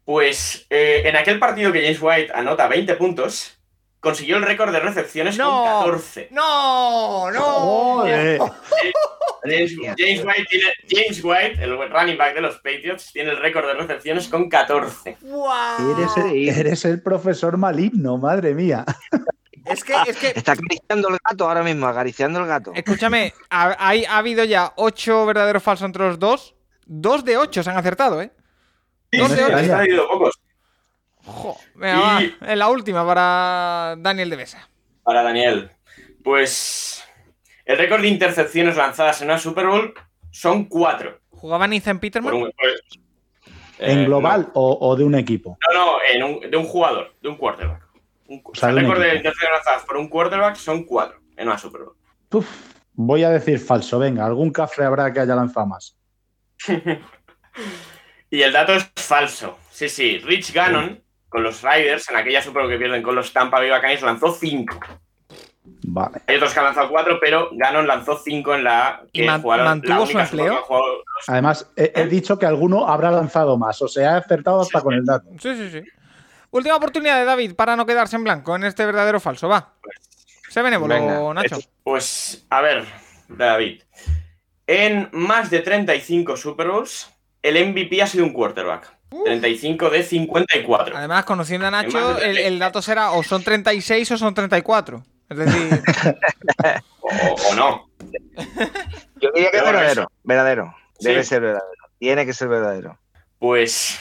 [0.08, 3.58] Pues eh, en aquel partido que James White anota 20 puntos,
[4.00, 5.50] consiguió el récord de recepciones No.
[5.50, 6.28] con 14.
[6.30, 7.30] ¡No!
[7.30, 7.40] ¡No!
[7.42, 8.40] Joder.
[9.44, 13.66] James, James White tiene- James White, el running back de los Patriots, tiene el récord
[13.66, 15.18] de recepciones con 14.
[15.20, 15.92] ¡Guau!
[15.98, 18.86] Eres el, eres el profesor maligno, madre mía.
[19.66, 22.72] Es que, es que, Está acariciando el gato ahora mismo, acariciando el gato.
[22.74, 26.54] escúchame, ha, hay- ha habido ya ocho verdaderos falsos entre los dos.
[26.86, 28.30] Dos de ocho se han acertado, ¿eh?
[29.10, 30.40] Pocos.
[31.24, 34.68] Jo, venga, Y- va, en la última para Daniel de Besa.
[35.02, 35.70] Para Daniel.
[36.24, 37.04] Pues
[37.64, 39.94] el récord de intercepciones lanzadas en una Super Bowl
[40.30, 41.20] son 4.
[41.30, 42.34] ¿Jugaba Nathan Peterman?
[42.34, 42.52] Un-
[43.80, 45.56] ¿En eh, global o, o de un equipo?
[45.72, 47.86] No, no, en un- de un jugador, de un quarterback.
[48.26, 51.46] Un, o sea, sea, el récord de intercepciones lanzadas por un quarterback son 4 en
[51.48, 51.96] una Super Bowl.
[52.32, 52.48] Uf,
[52.94, 53.98] voy a decir falso.
[53.98, 55.96] Venga, algún café habrá que haya lanzado más.
[58.30, 59.58] Y el dato es falso.
[59.70, 60.18] Sí, sí.
[60.18, 63.70] Rich Gannon, con los Riders, en aquella Super Bowl que pierden con los Tampa Bay
[63.70, 64.78] Buccaneers, lanzó 5.
[65.90, 66.20] Vale.
[66.26, 69.40] Hay otros que han lanzado 4, pero Gannon lanzó 5 en la ¿Y que man-
[69.40, 70.64] jugaron mantuvo la su única empleo?
[71.26, 73.80] Además, he, he dicho que alguno habrá lanzado más.
[73.80, 75.28] O sea, he acertado hasta con el dato.
[75.40, 75.82] Sí, sí, sí.
[76.50, 79.48] Última oportunidad de David para no quedarse en blanco en este verdadero o falso.
[79.48, 79.74] Va.
[80.48, 81.58] Sé benévolo, Venga, Nacho.
[81.84, 82.84] Pues, a ver,
[83.28, 83.82] David.
[84.66, 87.10] En más de 35 Super Bowls,
[87.42, 88.96] el MVP ha sido un quarterback.
[89.24, 90.96] 35 de 54.
[90.96, 95.02] Además, conociendo a Nacho, Además, el, el dato será o son 36 o son 34.
[95.30, 95.82] Es decir,
[97.00, 97.08] O,
[97.50, 97.88] o no.
[99.20, 100.10] Yo diría que es verdadero.
[100.24, 100.74] Verdadero.
[101.00, 101.28] Debe Sí.
[101.30, 101.82] ser verdadero.
[101.98, 102.98] Tiene que ser verdadero.
[103.38, 103.98] Pues,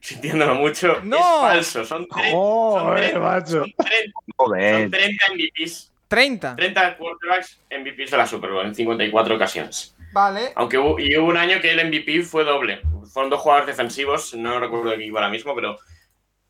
[0.00, 1.50] sintiéndolo mucho, ¡No!
[1.50, 1.84] es falso.
[1.84, 3.50] Son 30, Joder, macho.
[3.62, 4.82] son 30, Joder.
[4.82, 5.92] son 30 MVPs.
[6.08, 6.54] 30.
[6.56, 9.95] 30 quarterbacks MVPs de la Super Bowl en 54 ocasiones.
[10.16, 10.52] Vale.
[10.54, 12.80] Aunque hubo, y hubo un año que el MVP fue doble.
[13.12, 15.76] Fueron dos jugadores defensivos, no recuerdo qué equipo ahora mismo, pero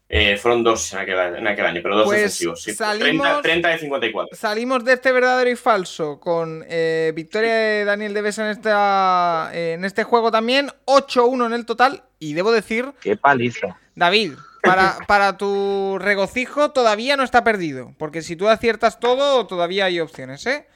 [0.08, 2.62] eh, fueron dos en aquel, en aquel año, pero dos Pues defensivos.
[2.62, 4.36] Sí, salimos- 30, 30 de 54.
[4.38, 9.84] Salimos de este verdadero y falso con eh, victoria de Daniel Deves en, esta, en
[9.84, 10.70] este juego también.
[10.84, 12.04] 8-1 en el total.
[12.20, 13.80] Y debo decir, Qué paliza.
[13.96, 17.94] David, para, para tu regocijo todavía no está perdido.
[17.98, 20.68] Porque si tú aciertas todo, todavía hay opciones, ¿eh?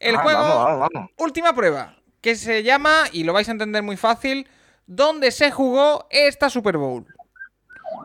[0.00, 1.10] El Ah, juego, Vamos, vamos, vamos.
[1.18, 4.48] última prueba, que se llama, y lo vais a entender muy fácil,
[4.86, 7.06] ¿dónde se jugó esta Super Bowl?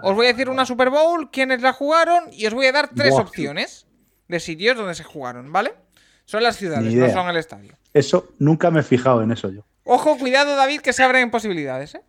[0.01, 2.89] Os voy a decir una Super Bowl, quiénes la jugaron, y os voy a dar
[2.93, 3.21] tres Buah.
[3.21, 3.87] opciones
[4.27, 5.73] de sitios donde se jugaron, ¿vale?
[6.25, 7.77] Son las ciudades, no son el estadio.
[7.93, 9.65] Eso nunca me he fijado en eso yo.
[9.83, 12.01] Ojo, cuidado, David, que se abren posibilidades, ¿eh?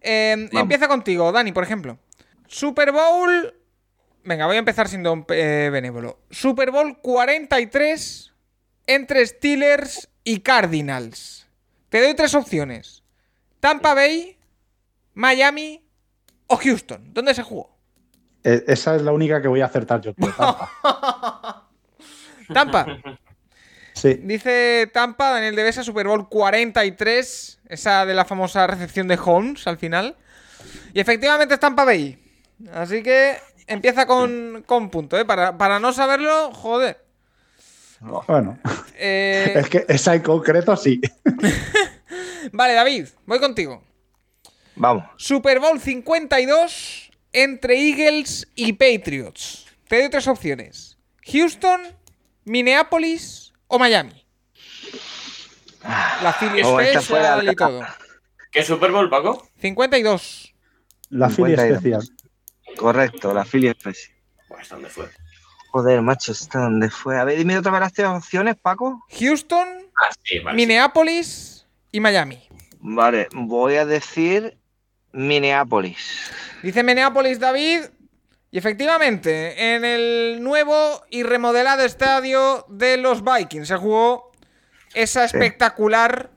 [0.00, 0.62] Eh, Vamos.
[0.62, 1.98] empieza contigo, Dani, por ejemplo.
[2.46, 3.54] Super Bowl.
[4.24, 6.20] Venga, voy a empezar siendo eh, benévolo.
[6.30, 8.32] Super Bowl 43
[8.86, 11.46] entre Steelers y Cardinals.
[11.90, 13.02] Te doy tres opciones.
[13.60, 14.36] Tampa Bay,
[15.12, 15.86] Miami
[16.46, 17.12] o Houston.
[17.14, 17.74] ¿Dónde se jugó?
[18.42, 20.12] Eh, esa es la única que voy a acertar yo.
[20.14, 20.70] Tampa.
[22.52, 22.86] Tampa.
[23.94, 24.14] Sí.
[24.22, 27.60] Dice Tampa, Daniel Devesa, Super Bowl 43.
[27.68, 30.16] Esa de la famosa recepción de Holmes al final.
[30.92, 32.18] Y efectivamente es Tampa Bay.
[32.72, 35.24] Así que empieza con, con punto, ¿eh?
[35.24, 37.03] Para, para no saberlo, joder.
[38.28, 38.58] Bueno,
[38.96, 41.00] Eh, es que esa en concreto sí.
[42.52, 43.82] vale, David, voy contigo.
[44.76, 45.04] Vamos.
[45.16, 49.66] Super Bowl 52 entre Eagles y Patriots.
[49.88, 50.98] Te doy tres opciones.
[51.32, 51.80] Houston,
[52.44, 54.24] Minneapolis o Miami.
[56.22, 57.82] La Philly Oh, Special y todo.
[58.50, 59.46] ¿Qué Super Bowl, Paco?
[59.60, 60.54] 52.
[61.10, 61.76] La Philly 52.
[61.76, 62.08] especial.
[62.76, 64.14] Correcto, la Philly Special.
[64.48, 65.08] Pues, ¿dónde fue?
[65.74, 67.18] Joder, macho, ¿está dónde fue?
[67.18, 69.04] A ver, dime otra vez las tres opciones, Paco.
[69.18, 69.66] Houston,
[69.96, 70.54] Ah, sí, vale.
[70.56, 72.38] Minneapolis y Miami.
[72.78, 74.56] Vale, voy a decir
[75.10, 76.30] Minneapolis.
[76.62, 77.80] Dice Minneapolis David.
[78.52, 84.30] Y efectivamente, en el nuevo y remodelado estadio de los Vikings se jugó
[84.94, 86.30] esa espectacular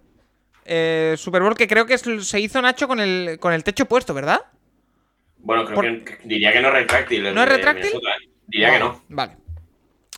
[0.65, 4.15] eh, Super Bowl que creo que se hizo Nacho con el, con el techo puesto,
[4.15, 4.41] ¿verdad?
[5.37, 7.31] Bueno, creo Por- que, diría que no es retráctil.
[7.35, 7.83] ¿No es retráctil?
[7.83, 8.15] Minnesota,
[8.47, 9.01] Diría que no.
[9.09, 9.37] Vale.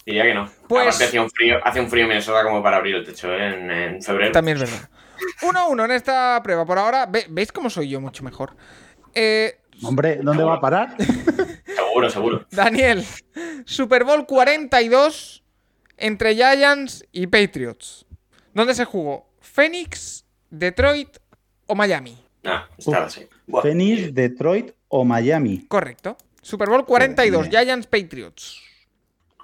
[0.06, 0.50] Diría que no.
[0.68, 3.32] Pues- Aparte hace un frío, hace un frío en Minnesota como para abrir el techo
[3.34, 3.48] ¿eh?
[3.56, 4.32] en, en febrero.
[4.32, 4.90] También es verdad.
[5.42, 6.66] 1-1 en esta prueba.
[6.66, 8.56] Por ahora, ve- ¿veis cómo soy yo mucho mejor?
[9.14, 10.96] Eh, Hombre, ¿dónde va a parar?
[11.90, 12.46] Seguro, seguro.
[12.52, 13.04] Daniel,
[13.66, 15.44] Super Bowl 42
[15.98, 18.06] entre Giants y Patriots.
[18.54, 19.30] ¿Dónde se jugó?
[19.42, 21.18] ¿Phoenix, Detroit
[21.66, 22.18] o Miami?
[22.46, 23.28] Ah, estaba así.
[23.62, 25.66] Phoenix, Detroit o Miami.
[25.68, 26.16] Correcto.
[26.50, 27.64] Super Bowl 42, Bien.
[27.64, 28.62] Giants Patriots.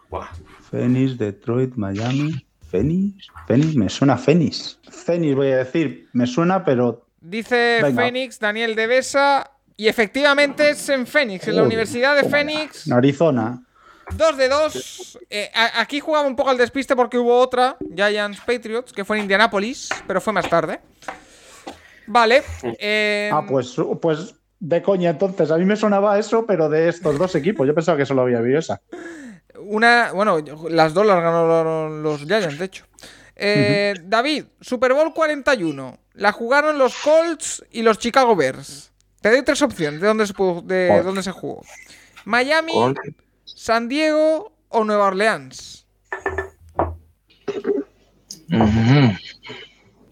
[0.10, 0.30] Buah.
[0.72, 2.46] Phoenix, Detroit, Miami.
[2.70, 3.28] Phoenix.
[3.48, 4.80] Phoenix, me suena Phoenix.
[4.90, 8.02] Phoenix voy a decir, me suena, pero Dice Venga.
[8.04, 9.52] Phoenix, Daniel de Besa.
[9.78, 12.30] Y efectivamente es en Phoenix, en la Uy, Universidad de.
[12.30, 12.88] Phoenix.
[12.88, 13.62] en Arizona.
[14.16, 15.20] 2 de 2.
[15.76, 19.90] aquí jugaba un poco al despiste porque hubo otra, Giants Patriots, que fue en Indianapolis,
[20.08, 20.80] pero fue más tarde.
[22.08, 22.44] Vale.
[22.80, 25.52] eh, Ah, pues, pues de coña, entonces.
[25.52, 27.68] A mí me sonaba eso, pero de estos dos equipos.
[27.68, 28.82] Yo pensaba que solo había habido esa.
[29.60, 30.12] Una.
[30.14, 30.38] Bueno,
[30.70, 32.86] las dos las ganaron los Giants, de hecho.
[33.36, 35.98] Eh, David, Super Bowl 41.
[36.14, 38.92] La jugaron los Colts y los Chicago Bears.
[39.22, 41.62] Te doy tres opciones de dónde se, pudo- de dónde se jugó:
[42.26, 43.02] Miami, Colts.
[43.44, 45.86] San Diego o Nueva Orleans.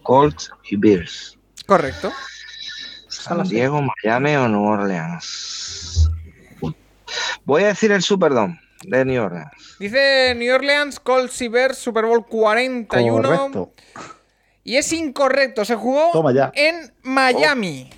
[0.02, 1.38] Colts y Bears.
[1.66, 2.12] Correcto.
[3.24, 6.10] San Diego, Miami o New Orleans.
[7.44, 9.76] Voy a decir el Superdome de New Orleans.
[9.78, 13.22] Dice New Orleans, Colts y Bears, Super Bowl 41.
[13.22, 13.72] Correcto.
[14.62, 16.52] Y es incorrecto, se jugó Toma ya.
[16.54, 17.90] en Miami.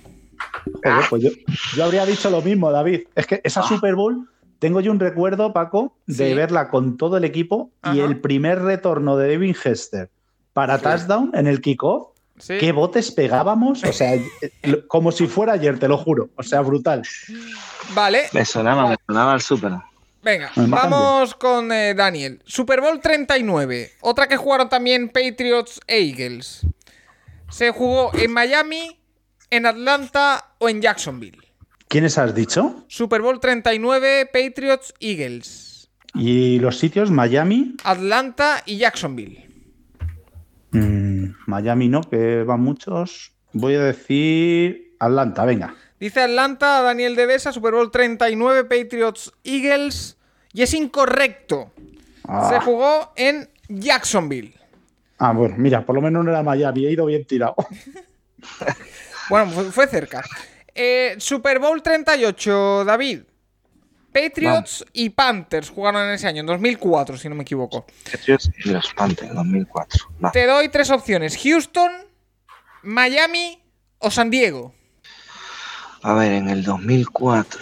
[0.84, 1.30] Joder, pues yo,
[1.76, 3.02] yo habría dicho lo mismo, David.
[3.14, 6.34] Es que esa Super Bowl, tengo yo un recuerdo, Paco, de Sí.
[6.34, 10.10] verla con todo el equipo y el primer retorno de Devin Hester
[10.52, 12.08] para touchdown en el kickoff.
[12.38, 12.58] Sí.
[12.58, 13.82] ¿Qué botes pegábamos?
[13.84, 14.22] O sea, eh,
[14.88, 16.28] como si fuera ayer, te lo juro.
[16.36, 17.02] O sea, brutal.
[17.94, 19.82] Vale, Me sonaba, me sonaba el Superdome.
[20.22, 22.42] venga, vamos con eh, Daniel.
[22.44, 26.66] Super Bowl 39, otra que jugaron también Patriots e Eagles.
[27.48, 28.98] Se jugó en Miami,
[29.50, 31.38] en Atlanta o en Jacksonville.
[31.88, 32.84] ¿Quiénes has dicho?
[32.88, 35.88] Super Bowl 39, Patriots, Eagles.
[36.14, 37.76] Y los sitios, Miami.
[37.84, 39.45] Atlanta y Jacksonville.
[40.80, 43.32] Mm, Miami no, que van muchos.
[43.52, 45.74] Voy a decir Atlanta, venga.
[45.98, 50.16] Dice Atlanta, Daniel de Besa, Super Bowl 39, Patriots, Eagles.
[50.52, 51.70] Y es incorrecto.
[52.24, 54.54] Ah, Se jugó en Jacksonville.
[55.18, 57.54] ah, bueno, mira, por lo menos no era Miami, he ido bien tirado.
[59.28, 60.22] Bueno, fue, fue cerca.
[60.72, 63.22] Eh, Super Bowl 38, David.
[64.16, 67.84] Patriots y Panthers jugaron en ese año, en 2004, si no me equivoco.
[68.10, 70.10] Patriots y los Panthers, 2004.
[70.24, 70.30] Va.
[70.32, 71.92] Te doy tres opciones: Houston,
[72.82, 73.62] Miami
[73.98, 74.74] o San Diego.
[76.02, 77.60] A ver, en el 2004.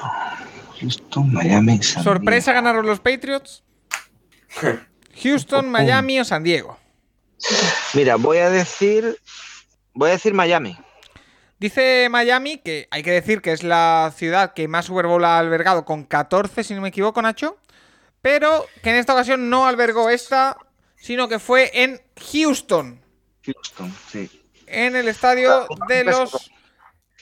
[0.81, 3.65] Houston, Miami, San Sorpresa, ganaron los Patriots.
[5.23, 6.79] Houston, Miami o San Diego.
[7.39, 7.65] Diego.
[7.95, 9.19] Mira, voy a decir.
[9.93, 10.77] Voy a decir Miami.
[11.59, 15.39] Dice Miami que hay que decir que es la ciudad que más Super Bowl ha
[15.39, 17.59] albergado con 14, si no me equivoco, Nacho.
[18.21, 20.57] Pero que en esta ocasión no albergó esta,
[20.97, 22.01] sino que fue en
[22.33, 23.01] Houston,
[23.45, 24.43] Houston, sí.
[24.67, 26.51] en el estadio de los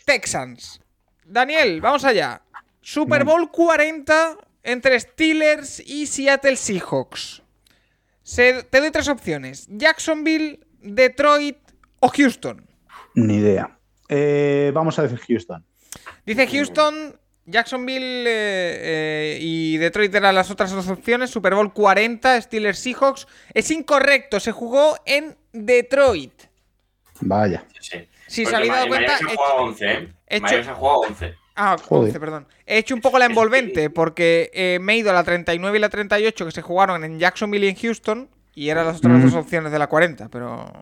[0.04, 0.80] Texans.
[1.24, 2.42] Daniel, vamos allá.
[2.80, 7.42] Super Bowl 40 entre Steelers y Seattle Seahawks.
[8.22, 11.58] Se- te doy tres opciones: Jacksonville, Detroit
[12.00, 12.68] o Houston.
[13.14, 13.76] Ni idea.
[14.14, 15.64] Eh, vamos a decir Houston.
[16.26, 21.30] Dice Houston, Jacksonville eh, eh, y Detroit eran las otras dos opciones.
[21.30, 23.26] Super Bowl 40, Steelers Seahawks.
[23.54, 26.32] Es incorrecto, se jugó en Detroit.
[27.20, 27.64] Vaya.
[27.80, 28.08] Sí, sí.
[28.26, 30.08] Si se habéis dado cuenta, se he ha jugado hecho- 11, ¿eh?
[30.26, 31.34] he hecho- se ha jugado 11.
[31.54, 32.06] Ah, Joder.
[32.08, 32.46] 11, perdón.
[32.64, 35.80] He hecho un poco la envolvente porque eh, me he ido a la 39 y
[35.80, 39.22] la 38 que se jugaron en Jacksonville y en Houston y eran las otras Mm.
[39.24, 40.72] dos opciones de la 40, pero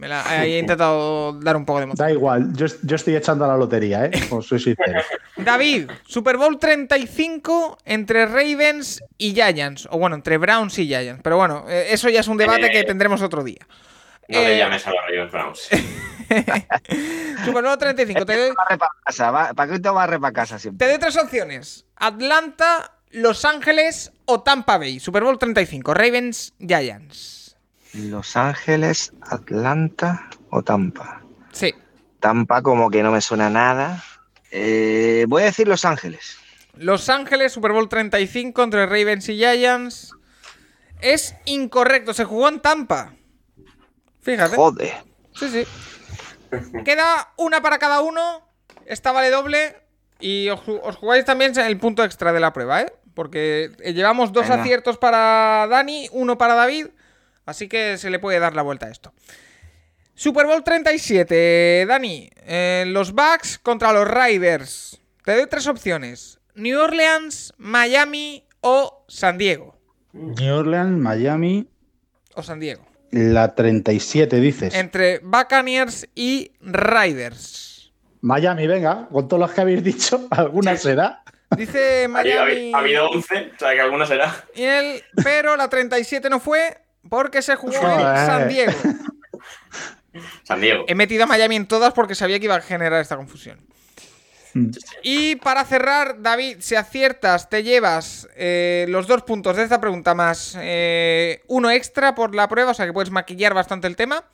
[0.00, 2.06] me la, ahí he intentado dar un poco de emoción.
[2.06, 4.10] Da igual, yo, yo estoy echando a la lotería, ¿eh?
[4.30, 5.00] Os soy sincero.
[5.36, 9.86] David, Super Bowl 35 entre Ravens y Giants.
[9.90, 11.20] O bueno, entre Browns y Giants.
[11.22, 13.66] Pero bueno, eh, eso ya es un debate que tendremos otro día.
[14.28, 15.68] No Eh, le llames a los Ravens Browns.
[17.44, 18.24] Super Bowl 35.
[18.26, 20.86] Te doy, Barre para casa, va- Paquito barre para casa siempre.
[20.86, 21.84] te doy tres opciones.
[21.96, 25.00] Atlanta, Los Ángeles o Tampa Bay.
[25.00, 25.92] Super Bowl 35.
[25.94, 27.39] Ravens, Giants.
[27.94, 31.22] Los Ángeles, Atlanta o Tampa.
[31.52, 31.74] Sí.
[32.20, 34.02] Tampa como que no me suena nada.
[34.50, 36.36] Eh, voy a decir Los Ángeles.
[36.76, 40.12] Los Ángeles, Super Bowl 35 entre Ravens y Giants.
[41.00, 42.14] Es incorrecto.
[42.14, 43.12] Se jugó en Tampa.
[44.20, 44.56] Fíjate.
[44.56, 44.94] Joder.
[45.34, 45.64] Sí, sí.
[46.84, 48.46] Queda una para cada uno.
[48.86, 49.76] Esta vale doble.
[50.20, 52.92] Y os, ju- os jugáis también el punto extra de la prueba, ¿eh?
[53.14, 54.62] Porque eh, llevamos dos Venga.
[54.62, 56.88] aciertos para Dani, uno para David.
[57.46, 59.12] Así que se le puede dar la vuelta a esto.
[60.14, 62.30] Super Bowl 37, Dani.
[62.46, 65.00] eh, los Bucks contra los Riders.
[65.24, 66.38] Te doy tres opciones.
[66.54, 69.78] New Orleans, Miami o San Diego.
[70.12, 71.68] New Orleans, Miami,
[72.34, 72.84] O San Diego.
[73.12, 74.74] la 37, dices.
[74.74, 77.92] Entre Buccaneers y Riders.
[78.20, 81.22] Miami, venga, con todos los que habéis dicho, alguna será.
[81.56, 82.72] Dice Miami.
[82.74, 84.44] ha habido 11, o sea que alguna será.
[84.54, 86.76] y él, pero la 37 no fue
[87.08, 88.26] porque se jugó en Joder.
[88.26, 88.72] San Diego.
[90.42, 90.84] San Diego.
[90.88, 93.60] He metido a Miami en todas porque sabía que iba a generar esta confusión.
[94.54, 94.70] Mm.
[95.02, 100.14] Y para cerrar, David, si aciertas, te llevas eh, los dos puntos de esta pregunta
[100.14, 104.24] más eh, uno extra por la prueba, o sea que puedes maquillar bastante el tema.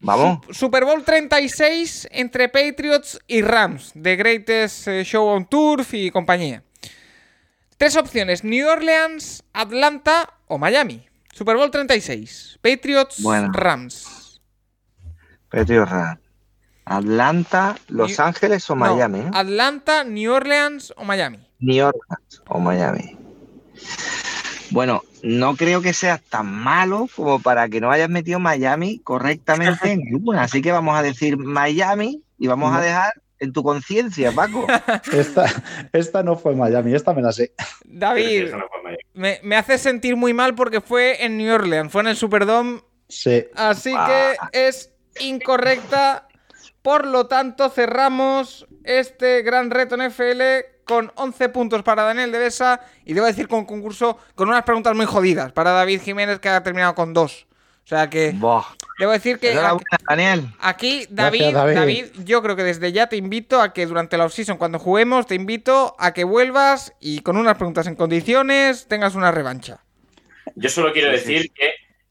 [0.00, 0.40] Vamos.
[0.50, 6.62] Super Bowl 36 entre Patriots y Rams, The Greatest eh, Show on Turf y compañía.
[7.78, 11.08] Tres opciones, New Orleans, Atlanta o Miami.
[11.34, 13.50] Super Bowl 36, Patriots, Bueno.
[13.52, 14.40] Rams.
[15.50, 16.18] Petrio Ram.
[16.84, 19.20] Atlanta, Los New- Ángeles o No, Miami.
[19.20, 19.30] ¿eh?
[19.32, 21.38] Atlanta, New Orleans o Miami.
[21.60, 23.16] New Orleans o Miami.
[24.70, 29.92] Bueno, no creo que seas tan malo como para que no hayas metido Miami correctamente
[29.92, 30.42] en ninguna.
[30.42, 33.12] Así que vamos a decir Miami y vamos a dejar
[33.44, 34.66] en tu conciencia, Paco.
[35.12, 35.46] Esta,
[35.92, 37.52] esta no fue Miami, esta me la sé.
[37.84, 38.64] David, no
[39.14, 42.80] me, me hace sentir muy mal porque fue en New Orleans, fue en el Superdome,
[43.08, 43.44] Sí.
[43.54, 44.90] así que es
[45.20, 46.26] incorrecta.
[46.82, 50.42] Por lo tanto, cerramos este gran reto en FL
[50.84, 54.94] con 11 puntos para Daniel de Besa y debo decir con concurso con unas preguntas
[54.94, 57.46] muy jodidas para David Jiménez que ha terminado con dos.
[57.84, 58.64] O sea que Buah.
[58.98, 60.46] Debo decir que Enhorabuena, Daniel.
[60.60, 61.74] Aquí, David, David.
[61.74, 65.26] David, yo creo que desde ya te invito a que durante la offseason, cuando juguemos,
[65.26, 69.80] te invito a que vuelvas y con unas preguntas en condiciones tengas una revancha.
[70.54, 71.48] Yo solo quiero Sí, decir sí.
[71.50, 71.70] que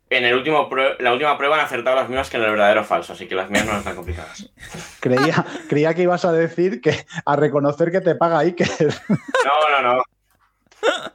[0.09, 0.69] en el último
[0.99, 3.49] la última prueba han acertado las mismas que en el verdadero falso, así que las
[3.49, 4.47] mías no están complicadas.
[4.99, 8.69] Creía, creía que ibas a decir que a reconocer que te paga Iker.
[9.09, 10.03] No, no, no.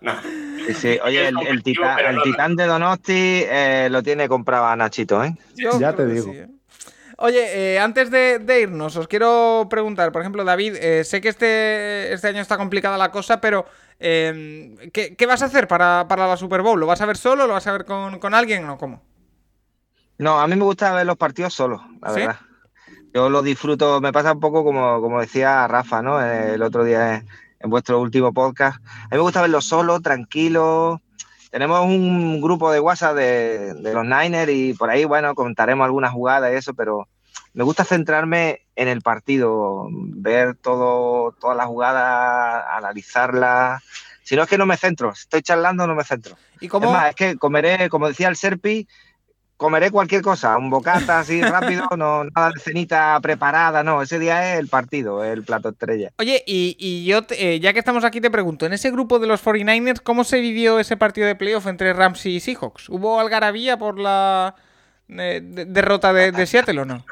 [0.01, 0.13] No.
[0.67, 0.99] Sí, sí.
[1.03, 1.99] Oye, el, titán,
[2.51, 5.35] el de Donosti eh, lo tiene comprado a Nachito, ¿eh?
[5.57, 6.25] Yo Ya te digo.
[6.33, 6.49] sí, ¿eh?
[7.21, 11.29] Oye, eh, antes de, de irnos, os quiero preguntar, por ejemplo, David, eh, sé que
[11.31, 13.67] este, este año está complicada la cosa, pero
[13.99, 16.79] eh, ¿qué, qué vas a hacer para, para la Super Bowl?
[16.79, 17.49] ¿Lo vas a ver solo?
[17.49, 19.03] ¿Lo vas a ver con, con alguien o cómo?
[20.19, 22.21] No, a mí me gusta ver los partidos solos, la ¿Sí?
[22.21, 22.37] verdad.
[23.13, 26.23] Yo lo disfruto, me pasa un poco como, como decía Rafa, ¿no?
[26.23, 27.25] El otro día
[27.61, 28.79] en, vuestro último podcast.
[28.85, 31.01] A mí me gusta verlo solo, tranquilo.
[31.51, 36.13] Tenemos un grupo de WhatsApp de, de los Niners y por ahí, bueno, contaremos algunas
[36.13, 37.09] jugadas y eso, pero
[37.55, 43.83] me gusta centrarme en el partido, ver todo, todas las jugadas, analizarlas.
[44.23, 46.37] Si no es que no me centro, estoy charlando no me centro.
[46.61, 46.87] ¿Y cómo?
[46.87, 48.87] Es más, es que comeré, como decía el Serpi,
[49.59, 54.55] comeré cualquier cosa, un bocata así rápido, no nada de cenita preparada, no, ese día
[54.55, 56.11] es el partido, el plato estrella.
[56.19, 59.19] Oye, y, y yo, te- eh, ya que estamos aquí, te pregunto, en ese grupo
[59.19, 62.89] de los 49ers, ¿cómo se vivió ese partido de playoff entre Rams y Seahawks?
[62.89, 64.55] ¿Hubo algarabía por la
[65.09, 67.05] eh, de- derrota de, de Seattle o no?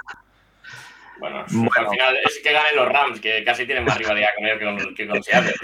[1.18, 1.70] Bueno, Bueno.
[1.78, 4.64] al final es que ganen los Rams, que casi tienen más rivalidad con ellos que
[4.84, 5.54] con, que con Seattle.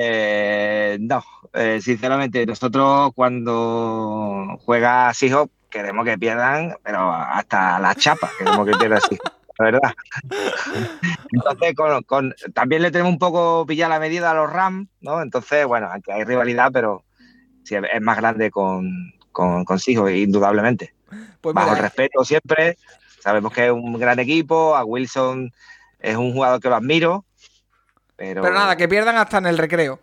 [0.00, 8.30] Eh, no, eh, sinceramente, nosotros cuando juega Seahawks queremos que pierdan, pero hasta la chapa
[8.38, 9.94] queremos que pierdan Seahawks, la verdad.
[11.32, 15.20] Entonces, con, con- también le tenemos un poco pillada la medida a los Rams, ¿no?
[15.20, 17.02] Entonces, bueno, aunque hay rivalidad, pero
[17.64, 20.94] sí, es más grande con, con, con Seahawks, indudablemente.
[21.40, 22.78] Pues Bajo mira, el respeto siempre,
[23.20, 25.52] sabemos que es un gran equipo, a Wilson
[25.98, 27.24] es un jugador que lo admiro,
[28.16, 29.98] pero, pero nada, que pierdan hasta en el recreo.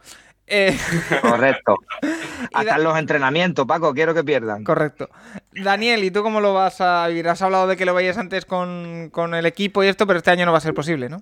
[0.47, 0.77] Eh,
[1.21, 1.77] correcto.
[2.53, 4.63] Hasta en los entrenamientos, Paco, quiero que pierdan.
[4.63, 5.09] correcto.
[5.53, 7.27] Daniel, ¿y tú cómo lo vas a vivir?
[7.27, 10.31] Has hablado de que lo veías antes con, con el equipo y esto, pero este
[10.31, 11.21] año no va a ser posible, ¿no?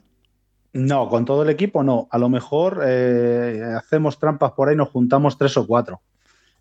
[0.73, 2.07] No, con todo el equipo no.
[2.11, 6.01] A lo mejor eh, hacemos trampas por ahí, nos juntamos tres o cuatro.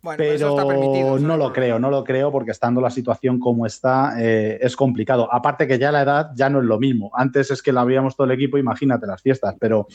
[0.00, 1.14] Bueno, pues eso está permitido.
[1.14, 4.76] Pero no lo creo, no lo creo porque estando la situación como está eh, es
[4.76, 5.28] complicado.
[5.32, 7.10] Aparte que ya la edad ya no es lo mismo.
[7.14, 9.88] Antes es que la veíamos todo el equipo, imagínate las fiestas, pero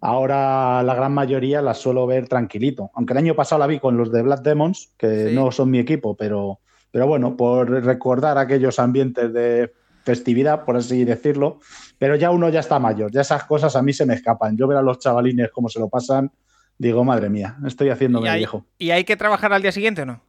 [0.00, 2.90] ahora la gran mayoría las suelo ver tranquilito.
[2.94, 5.34] Aunque el año pasado la vi con los de Black Demons, que Sí.
[5.34, 6.58] no son mi equipo, pero,
[6.90, 9.72] pero bueno, por recordar aquellos ambientes de
[10.04, 11.60] festividad, por así decirlo.
[11.98, 14.56] Pero ya uno ya está mayor, ya esas cosas a mí se me escapan.
[14.56, 16.30] Yo ver a los chavalines cómo se lo pasan,
[16.78, 18.64] digo, madre mía, estoy haciéndome ¿Y hay, viejo.
[18.78, 20.20] ¿Y hay que trabajar al día siguiente o no?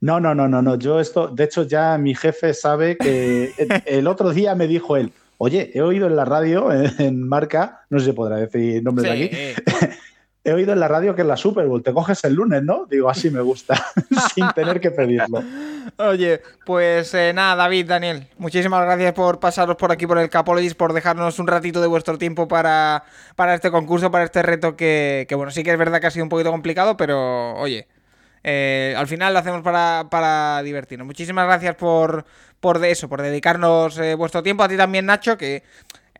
[0.00, 0.76] No, no, no, no, no.
[0.76, 3.52] Yo esto, de hecho, ya mi jefe sabe que
[3.86, 7.84] el, otro día me dijo él, oye, he oído en la radio, en, en marca,
[7.88, 9.96] no sé si podrá decir nombres de aquí,
[10.44, 12.86] he oído en la radio que en la Super Bowl te coges el lunes, ¿no?
[12.86, 13.74] Digo, así me gusta,
[14.34, 15.42] sin tener que pedirlo.
[15.98, 20.74] Oye, pues eh, nada, David, Daniel, muchísimas gracias por pasaros por aquí por el Capologis,
[20.74, 23.04] por dejarnos un ratito de vuestro tiempo para,
[23.36, 26.10] para este concurso, para este reto que, que, bueno, sí que es verdad que ha
[26.10, 27.86] sido un poquito complicado, pero oye,
[28.44, 31.06] eh, al final lo hacemos para, para divertirnos.
[31.06, 32.24] Muchísimas gracias por,
[32.60, 34.64] por de eso, por dedicarnos eh, vuestro tiempo.
[34.64, 35.62] A ti también, Nacho, que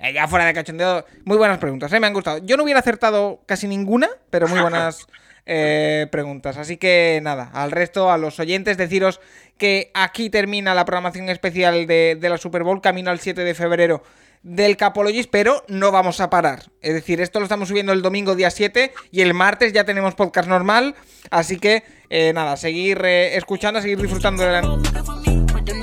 [0.03, 2.38] eh, ya fuera de cachondeo, muy buenas preguntas, eh, me han gustado.
[2.38, 5.07] Yo no hubiera acertado casi ninguna, pero muy buenas
[5.46, 6.57] eh, preguntas.
[6.57, 9.20] Así que nada, al resto, a los oyentes, deciros
[9.59, 13.55] que aquí termina la programación especial de, de la Super Bowl, camino al 7 de
[13.55, 14.03] febrero
[14.42, 16.64] del Capologis, pero no vamos a parar.
[16.80, 20.14] Es decir, esto lo estamos subiendo el domingo día 7 y el martes ya tenemos
[20.14, 20.94] podcast normal.
[21.30, 25.22] Así que eh, nada, seguir eh, escuchando, seguir disfrutando de la...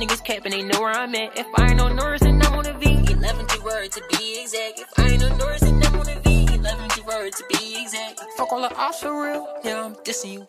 [0.00, 1.38] niggas capping, they know where I'm at.
[1.38, 2.86] If I ain't no Norris, then I'm on a V.
[3.12, 4.80] 11 G word to be exact.
[4.80, 6.54] If I ain't no Norris, then I'm on a V.
[6.54, 8.20] 11 G word to be exact.
[8.36, 9.46] Fuck all the ops for real.
[9.62, 10.46] Yeah, I'm dissing you.